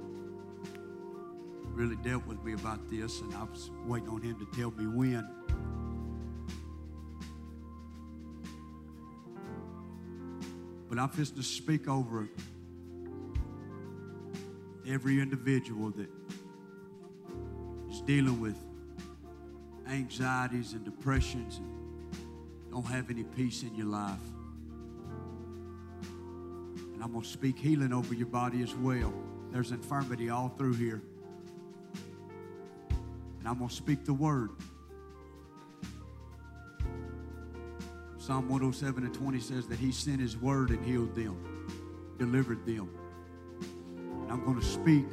really 1.72 1.96
dealt 1.96 2.24
with 2.26 2.42
me 2.44 2.52
about 2.52 2.88
this, 2.88 3.20
and 3.20 3.34
I 3.34 3.42
was 3.42 3.70
waiting 3.86 4.08
on 4.08 4.22
Him 4.22 4.38
to 4.38 4.56
tell 4.56 4.70
me 4.70 4.86
when. 4.86 5.28
But 10.88 10.98
I'm 11.00 11.10
just 11.16 11.34
to 11.36 11.42
speak 11.42 11.88
over 11.88 12.28
every 14.86 15.20
individual 15.20 15.90
that 15.90 16.08
is 17.90 18.00
dealing 18.02 18.40
with 18.40 18.56
anxieties 19.88 20.72
and 20.72 20.84
depressions 20.84 21.58
and 21.58 22.70
don't 22.70 22.86
have 22.86 23.10
any 23.10 23.22
peace 23.22 23.62
in 23.62 23.74
your 23.74 23.86
life. 23.86 24.18
And 26.94 27.02
I'm 27.02 27.12
going 27.12 27.22
to 27.22 27.28
speak 27.28 27.58
healing 27.58 27.92
over 27.92 28.14
your 28.14 28.26
body 28.26 28.62
as 28.62 28.74
well. 28.74 29.12
There's 29.52 29.70
infirmity 29.70 30.30
all 30.30 30.48
through 30.48 30.74
here. 30.74 31.02
And 33.38 33.46
I'm 33.48 33.58
going 33.58 33.68
to 33.68 33.74
speak 33.74 34.04
the 34.04 34.14
word. 34.14 34.50
Psalm 38.18 38.48
107 38.48 39.04
and 39.04 39.14
20 39.14 39.38
says 39.38 39.66
that 39.66 39.78
He 39.78 39.92
sent 39.92 40.18
His 40.18 40.36
word 40.36 40.70
and 40.70 40.82
healed 40.84 41.14
them, 41.14 41.36
delivered 42.18 42.64
them. 42.64 42.88
And 44.22 44.32
I'm 44.32 44.44
going 44.44 44.58
to 44.58 44.64
speak. 44.64 45.04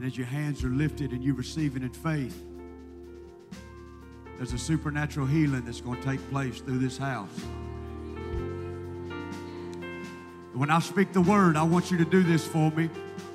And 0.00 0.06
as 0.06 0.16
your 0.16 0.28
hands 0.28 0.64
are 0.64 0.70
lifted 0.70 1.10
and 1.10 1.22
you 1.22 1.34
receive 1.34 1.76
it 1.76 1.82
in 1.82 1.90
faith, 1.90 2.42
there's 4.38 4.54
a 4.54 4.58
supernatural 4.58 5.26
healing 5.26 5.62
that's 5.66 5.82
going 5.82 6.00
to 6.00 6.08
take 6.08 6.30
place 6.30 6.58
through 6.62 6.78
this 6.78 6.96
house. 6.96 7.28
When 10.54 10.70
I 10.70 10.78
speak 10.78 11.12
the 11.12 11.20
word, 11.20 11.54
I 11.54 11.64
want 11.64 11.90
you 11.90 11.98
to 11.98 12.06
do 12.06 12.22
this 12.22 12.46
for 12.46 12.70
me. 12.70 12.88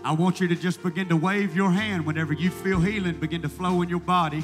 I 0.04 0.14
want 0.14 0.42
you 0.42 0.48
to 0.48 0.56
just 0.56 0.82
begin 0.82 1.08
to 1.10 1.16
wave 1.16 1.56
your 1.56 1.70
hand 1.70 2.04
whenever 2.04 2.34
you 2.34 2.50
feel 2.50 2.80
healing 2.80 3.20
begin 3.20 3.44
to 3.44 3.50
flow 3.50 3.84
in 3.84 3.90
your 3.90 4.00
body. 4.00 4.44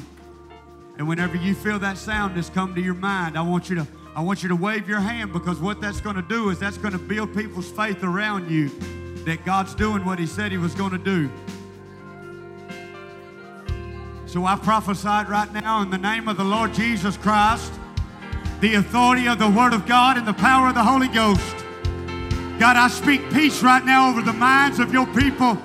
And 0.98 1.08
whenever 1.08 1.36
you 1.36 1.56
feel 1.56 1.80
that 1.80 1.98
soundness 1.98 2.48
come 2.50 2.72
to 2.76 2.80
your 2.80 2.94
mind, 2.94 3.36
I 3.36 3.42
want 3.42 3.68
you 3.68 3.74
to 3.74 3.86
I 4.14 4.20
want 4.20 4.44
you 4.44 4.48
to 4.50 4.56
wave 4.56 4.88
your 4.88 5.00
hand 5.00 5.32
because 5.32 5.58
what 5.58 5.80
that's 5.80 6.00
going 6.00 6.14
to 6.14 6.22
do 6.22 6.50
is 6.50 6.60
that's 6.60 6.78
going 6.78 6.92
to 6.92 7.00
build 7.00 7.34
people's 7.34 7.68
faith 7.68 8.04
around 8.04 8.48
you 8.48 8.68
that 9.24 9.44
God's 9.44 9.74
doing 9.74 10.04
what 10.04 10.20
he 10.20 10.26
said 10.26 10.52
he 10.52 10.58
was 10.58 10.76
going 10.76 10.92
to 10.92 10.98
do. 10.98 11.28
So 14.32 14.46
I 14.46 14.56
prophesied 14.56 15.28
right 15.28 15.52
now 15.52 15.82
in 15.82 15.90
the 15.90 15.98
name 15.98 16.26
of 16.26 16.38
the 16.38 16.44
Lord 16.44 16.72
Jesus 16.72 17.18
Christ, 17.18 17.70
the 18.60 18.76
authority 18.76 19.28
of 19.28 19.38
the 19.38 19.50
Word 19.50 19.74
of 19.74 19.84
God 19.84 20.16
and 20.16 20.26
the 20.26 20.32
power 20.32 20.68
of 20.68 20.74
the 20.74 20.82
Holy 20.82 21.08
Ghost. 21.08 21.54
God, 22.58 22.78
I 22.78 22.88
speak 22.88 23.30
peace 23.30 23.62
right 23.62 23.84
now 23.84 24.08
over 24.08 24.22
the 24.22 24.32
minds 24.32 24.78
of 24.78 24.90
your 24.90 25.04
people. 25.08 25.58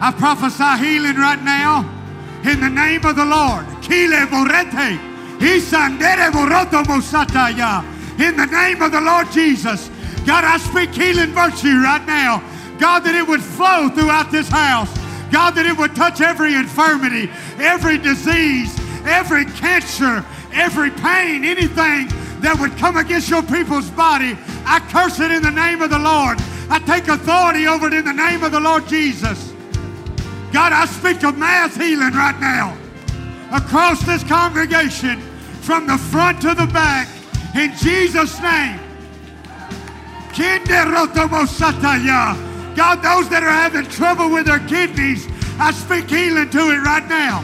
I 0.00 0.14
prophesy 0.16 0.82
healing 0.82 1.16
right 1.16 1.42
now 1.42 1.80
in 2.42 2.58
the 2.58 2.70
name 2.70 3.04
of 3.04 3.16
the 3.16 3.26
Lord. 3.26 3.66
In 3.92 4.10
the 8.36 8.46
name 8.46 8.80
of 8.80 8.92
the 8.92 9.00
Lord 9.02 9.30
Jesus. 9.30 9.90
God, 10.24 10.44
I 10.44 10.56
speak 10.56 10.94
healing 10.94 11.32
virtue 11.32 11.82
right 11.82 12.06
now. 12.06 12.42
God, 12.78 13.00
that 13.00 13.14
it 13.14 13.28
would 13.28 13.42
flow 13.42 13.90
throughout 13.90 14.32
this 14.32 14.48
house. 14.48 15.03
God, 15.34 15.56
that 15.56 15.66
it 15.66 15.76
would 15.76 15.96
touch 15.96 16.20
every 16.20 16.54
infirmity, 16.54 17.28
every 17.58 17.98
disease, 17.98 18.72
every 19.04 19.44
cancer, 19.46 20.24
every 20.52 20.92
pain, 20.92 21.44
anything 21.44 22.06
that 22.38 22.56
would 22.60 22.70
come 22.76 22.96
against 22.96 23.28
your 23.28 23.42
people's 23.42 23.90
body. 23.90 24.38
I 24.64 24.78
curse 24.94 25.18
it 25.18 25.32
in 25.32 25.42
the 25.42 25.50
name 25.50 25.82
of 25.82 25.90
the 25.90 25.98
Lord. 25.98 26.38
I 26.70 26.78
take 26.86 27.08
authority 27.08 27.66
over 27.66 27.88
it 27.88 27.94
in 27.94 28.04
the 28.04 28.12
name 28.12 28.44
of 28.44 28.52
the 28.52 28.60
Lord 28.60 28.86
Jesus. 28.86 29.52
God, 30.52 30.72
I 30.72 30.86
speak 30.86 31.24
of 31.24 31.36
mass 31.36 31.74
healing 31.74 32.14
right 32.14 32.38
now 32.38 32.78
across 33.50 34.06
this 34.06 34.22
congregation 34.22 35.20
from 35.66 35.88
the 35.88 35.98
front 35.98 36.42
to 36.42 36.54
the 36.54 36.66
back 36.66 37.08
in 37.56 37.74
Jesus' 37.78 38.40
name. 38.40 38.78
God, 42.74 43.02
those 43.02 43.28
that 43.28 43.42
are 43.42 43.50
having 43.50 43.84
trouble 43.86 44.30
with 44.30 44.46
their 44.46 44.58
kidneys, 44.60 45.28
I 45.58 45.70
speak 45.70 46.10
healing 46.10 46.50
to 46.50 46.58
it 46.70 46.82
right 46.82 47.06
now. 47.08 47.42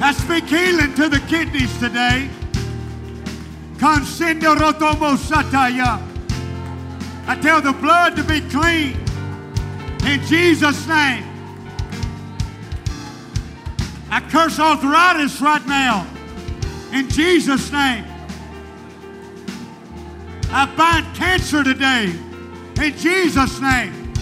I 0.00 0.12
speak 0.12 0.44
healing 0.44 0.94
to 0.94 1.08
the 1.08 1.20
kidneys 1.28 1.76
today. 1.78 2.30
Consendo 3.76 4.54
rotomo 4.56 5.16
sataya. 5.16 6.00
I 7.26 7.34
tell 7.36 7.60
the 7.60 7.72
blood 7.72 8.16
to 8.16 8.24
be 8.24 8.40
clean 8.40 8.96
in 10.06 10.20
Jesus' 10.26 10.86
name. 10.86 11.24
I 14.10 14.20
curse 14.30 14.58
arthritis 14.58 15.40
right 15.40 15.64
now 15.66 16.06
in 16.92 17.08
Jesus' 17.08 17.70
name. 17.70 18.09
I 20.52 20.66
bind 20.76 21.14
cancer 21.14 21.62
today 21.62 22.06
in 22.82 22.96
Jesus' 22.96 23.60
name. 23.60 24.12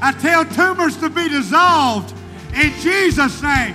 I 0.00 0.12
tell 0.12 0.46
tumors 0.46 0.96
to 0.96 1.10
be 1.10 1.28
dissolved 1.28 2.14
in 2.54 2.72
Jesus' 2.80 3.42
name. 3.42 3.74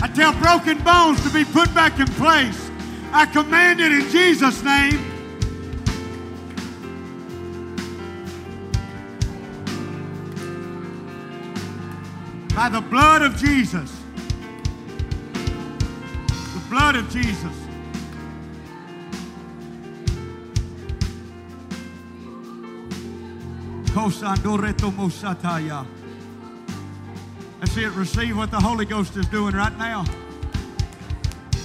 I 0.00 0.06
tell 0.06 0.32
broken 0.34 0.78
bones 0.84 1.20
to 1.24 1.30
be 1.30 1.44
put 1.44 1.74
back 1.74 1.98
in 1.98 2.06
place. 2.06 2.70
I 3.12 3.26
command 3.26 3.80
it 3.80 3.90
in 3.90 4.08
Jesus' 4.10 4.62
name. 4.62 5.04
By 12.54 12.68
the 12.68 12.80
blood 12.80 13.22
of 13.22 13.36
Jesus. 13.36 13.92
The 16.54 16.60
blood 16.70 16.94
of 16.94 17.10
Jesus. 17.10 17.67
See 27.78 27.84
it 27.84 27.92
receive 27.92 28.36
what 28.36 28.50
the 28.50 28.58
Holy 28.58 28.84
Ghost 28.84 29.16
is 29.16 29.26
doing 29.26 29.54
right 29.54 29.76
now. 29.78 30.04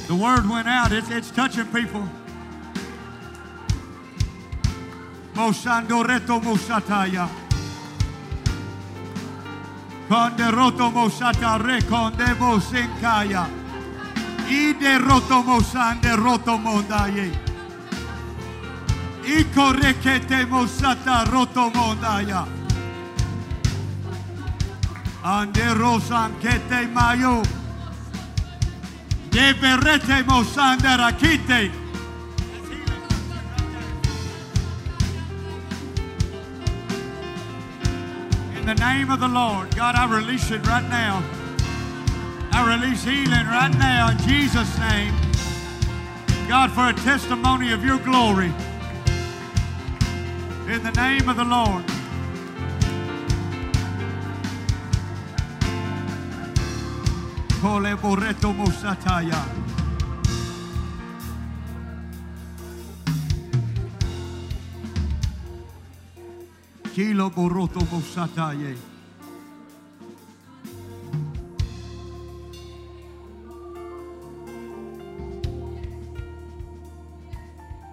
The 0.08 0.14
word 0.14 0.48
went 0.48 0.68
out, 0.68 0.92
it's, 0.92 1.32
touching 1.32 1.66
people. 1.68 2.08
Mosandoreto 5.34 6.40
Mosataya. 6.40 7.28
Conde 10.08 10.52
roto 10.52 10.92
mosata 10.92 11.58
re 11.64 11.82
conde 11.82 12.36
mosenkaya. 12.38 13.50
Ide 14.48 15.00
roto 15.00 15.42
mosande 15.42 16.16
roto 16.16 16.58
mondaye. 16.58 17.43
In 38.58 38.66
the 38.66 38.76
name 38.76 39.10
of 39.10 39.22
the 39.22 39.28
Lord, 39.28 39.74
God, 39.76 39.96
I 39.96 40.14
release 40.14 40.52
it 40.52 40.68
right 40.68 40.88
now. 40.90 41.24
I 42.52 42.76
release 42.76 43.06
healing 43.06 43.48
right 43.48 43.74
now 43.78 44.12
in 44.12 44.18
Jesus' 44.28 44.78
name. 44.80 45.14
God, 46.50 46.72
for 46.72 46.90
a 46.90 46.94
testimony 46.94 47.72
of 47.72 47.86
your 47.86 48.00
glory. 48.00 48.52
In 50.74 50.82
the 50.82 50.92
name 50.94 51.30
of 51.30 51.36
the 51.36 51.44
Lord. 51.44 51.86
Kole 57.62 57.96
boreto 57.96 58.52
mosataya. 58.54 59.46
Kilo 66.92 67.30
boroto 67.30 67.82
mosataye. 67.92 68.76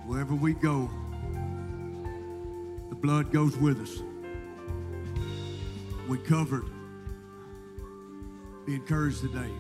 Wherever 0.07 0.35
we 0.35 0.55
go, 0.55 0.89
blood 3.01 3.33
goes 3.33 3.57
with 3.57 3.81
us. 3.81 4.03
We 6.09 6.19
covered. 6.19 6.67
Be 8.67 8.75
encouraged 8.75 9.21
today. 9.21 9.51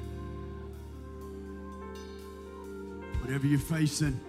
Whatever 3.23 3.47
you're 3.47 3.59
facing, 3.59 4.21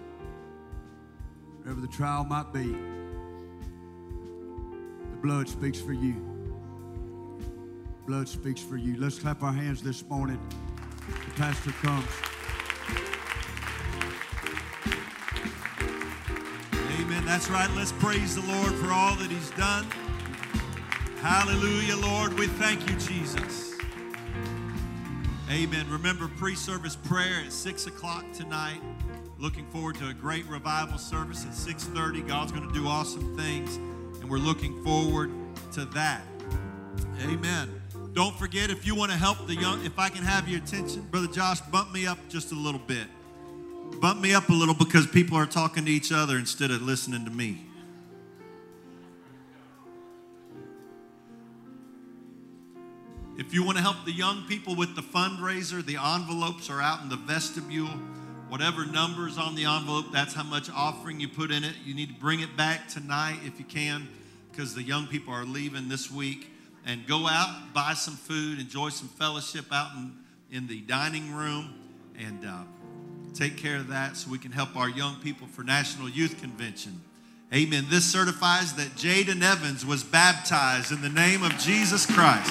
whatever 1.58 1.80
the 1.80 1.88
trial 1.88 2.24
might 2.24 2.52
be, 2.52 2.74
the 5.10 5.16
blood 5.22 5.48
speaks 5.48 5.80
for 5.80 5.92
you. 5.92 6.14
Blood 8.06 8.28
speaks 8.28 8.60
for 8.60 8.76
you. 8.76 8.96
Let's 8.98 9.18
clap 9.18 9.42
our 9.42 9.52
hands 9.52 9.82
this 9.82 10.02
morning. 10.08 10.40
The 11.06 11.30
pastor 11.32 11.72
comes. 11.82 12.06
That's 17.32 17.48
right. 17.48 17.70
Let's 17.74 17.92
praise 17.92 18.34
the 18.34 18.42
Lord 18.42 18.74
for 18.74 18.92
all 18.92 19.16
that 19.16 19.30
He's 19.30 19.50
done. 19.52 19.86
Hallelujah, 21.22 21.96
Lord. 21.96 22.38
We 22.38 22.46
thank 22.46 22.86
you, 22.86 22.94
Jesus. 22.96 23.74
Amen. 25.50 25.88
Remember 25.88 26.28
pre-service 26.36 26.94
prayer 26.94 27.40
at 27.42 27.50
six 27.50 27.86
o'clock 27.86 28.26
tonight. 28.34 28.82
Looking 29.38 29.64
forward 29.70 29.94
to 29.96 30.08
a 30.08 30.12
great 30.12 30.44
revival 30.44 30.98
service 30.98 31.46
at 31.46 31.52
6:30. 31.52 32.20
God's 32.28 32.52
going 32.52 32.68
to 32.68 32.74
do 32.74 32.86
awesome 32.86 33.34
things, 33.34 33.76
and 33.76 34.28
we're 34.28 34.36
looking 34.36 34.84
forward 34.84 35.32
to 35.72 35.86
that. 35.86 36.20
Amen. 37.22 37.80
Don't 38.12 38.36
forget 38.36 38.68
if 38.68 38.86
you 38.86 38.94
want 38.94 39.10
to 39.10 39.16
help 39.16 39.46
the 39.46 39.54
young, 39.54 39.82
if 39.86 39.98
I 39.98 40.10
can 40.10 40.22
have 40.22 40.50
your 40.50 40.60
attention, 40.60 41.00
Brother 41.10 41.28
Josh, 41.28 41.62
bump 41.62 41.92
me 41.92 42.06
up 42.06 42.18
just 42.28 42.52
a 42.52 42.56
little 42.56 42.82
bit. 42.86 43.06
Bump 44.02 44.20
me 44.20 44.34
up 44.34 44.48
a 44.48 44.52
little 44.52 44.74
because 44.74 45.06
people 45.06 45.38
are 45.38 45.46
talking 45.46 45.84
to 45.84 45.90
each 45.90 46.10
other 46.10 46.36
instead 46.36 46.72
of 46.72 46.82
listening 46.82 47.24
to 47.24 47.30
me. 47.30 47.64
If 53.38 53.54
you 53.54 53.62
want 53.62 53.76
to 53.76 53.82
help 53.84 54.04
the 54.04 54.10
young 54.10 54.42
people 54.48 54.74
with 54.74 54.96
the 54.96 55.02
fundraiser, 55.02 55.86
the 55.86 55.98
envelopes 55.98 56.68
are 56.68 56.82
out 56.82 57.04
in 57.04 57.10
the 57.10 57.16
vestibule. 57.16 57.92
Whatever 58.48 58.84
number 58.86 59.28
is 59.28 59.38
on 59.38 59.54
the 59.54 59.66
envelope, 59.66 60.06
that's 60.12 60.34
how 60.34 60.42
much 60.42 60.68
offering 60.68 61.20
you 61.20 61.28
put 61.28 61.52
in 61.52 61.62
it. 61.62 61.74
You 61.84 61.94
need 61.94 62.08
to 62.08 62.20
bring 62.20 62.40
it 62.40 62.56
back 62.56 62.88
tonight 62.88 63.38
if 63.44 63.60
you 63.60 63.64
can, 63.64 64.08
because 64.50 64.74
the 64.74 64.82
young 64.82 65.06
people 65.06 65.32
are 65.32 65.44
leaving 65.44 65.88
this 65.88 66.10
week. 66.10 66.50
And 66.84 67.06
go 67.06 67.28
out, 67.28 67.72
buy 67.72 67.94
some 67.94 68.16
food, 68.16 68.58
enjoy 68.58 68.88
some 68.88 69.06
fellowship 69.06 69.66
out 69.70 69.92
in, 69.94 70.12
in 70.50 70.66
the 70.66 70.80
dining 70.80 71.32
room, 71.32 71.72
and 72.18 72.44
uh, 72.44 72.62
take 73.34 73.56
care 73.56 73.76
of 73.76 73.88
that 73.88 74.16
so 74.16 74.30
we 74.30 74.38
can 74.38 74.52
help 74.52 74.76
our 74.76 74.88
young 74.88 75.16
people 75.16 75.46
for 75.46 75.62
National 75.62 76.08
Youth 76.08 76.40
Convention. 76.40 77.00
Amen. 77.52 77.86
This 77.90 78.10
certifies 78.10 78.72
that 78.74 78.88
Jaden 78.96 79.42
Evans 79.42 79.84
was 79.84 80.02
baptized 80.02 80.90
in 80.90 81.02
the 81.02 81.08
name 81.08 81.42
of 81.42 81.52
Jesus 81.58 82.06
Christ. 82.06 82.50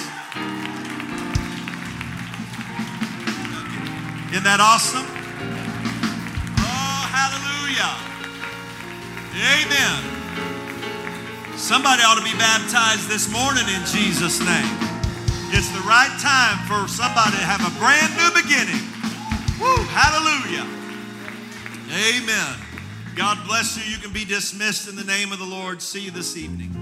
Isn't 4.30 4.44
that 4.44 4.60
awesome? 4.60 5.06
Oh, 6.62 7.08
hallelujah. 7.10 7.98
Amen. 9.34 11.58
Somebody 11.58 12.02
ought 12.02 12.18
to 12.18 12.24
be 12.24 12.34
baptized 12.38 13.08
this 13.08 13.28
morning 13.30 13.66
in 13.74 13.84
Jesus' 13.86 14.38
name. 14.38 14.78
It's 15.50 15.68
the 15.74 15.82
right 15.82 16.16
time 16.22 16.58
for 16.66 16.86
somebody 16.88 17.36
to 17.36 17.44
have 17.44 17.60
a 17.60 17.70
brand 17.78 18.16
new 18.16 18.30
beginning. 18.40 18.91
Woo, 19.62 19.76
hallelujah. 19.90 20.66
Amen. 21.94 22.56
God 23.14 23.38
bless 23.46 23.76
you. 23.76 23.92
You 23.92 23.98
can 23.98 24.12
be 24.12 24.24
dismissed 24.24 24.88
in 24.88 24.96
the 24.96 25.04
name 25.04 25.30
of 25.30 25.38
the 25.38 25.44
Lord. 25.44 25.80
See 25.80 26.00
you 26.00 26.10
this 26.10 26.36
evening. 26.36 26.81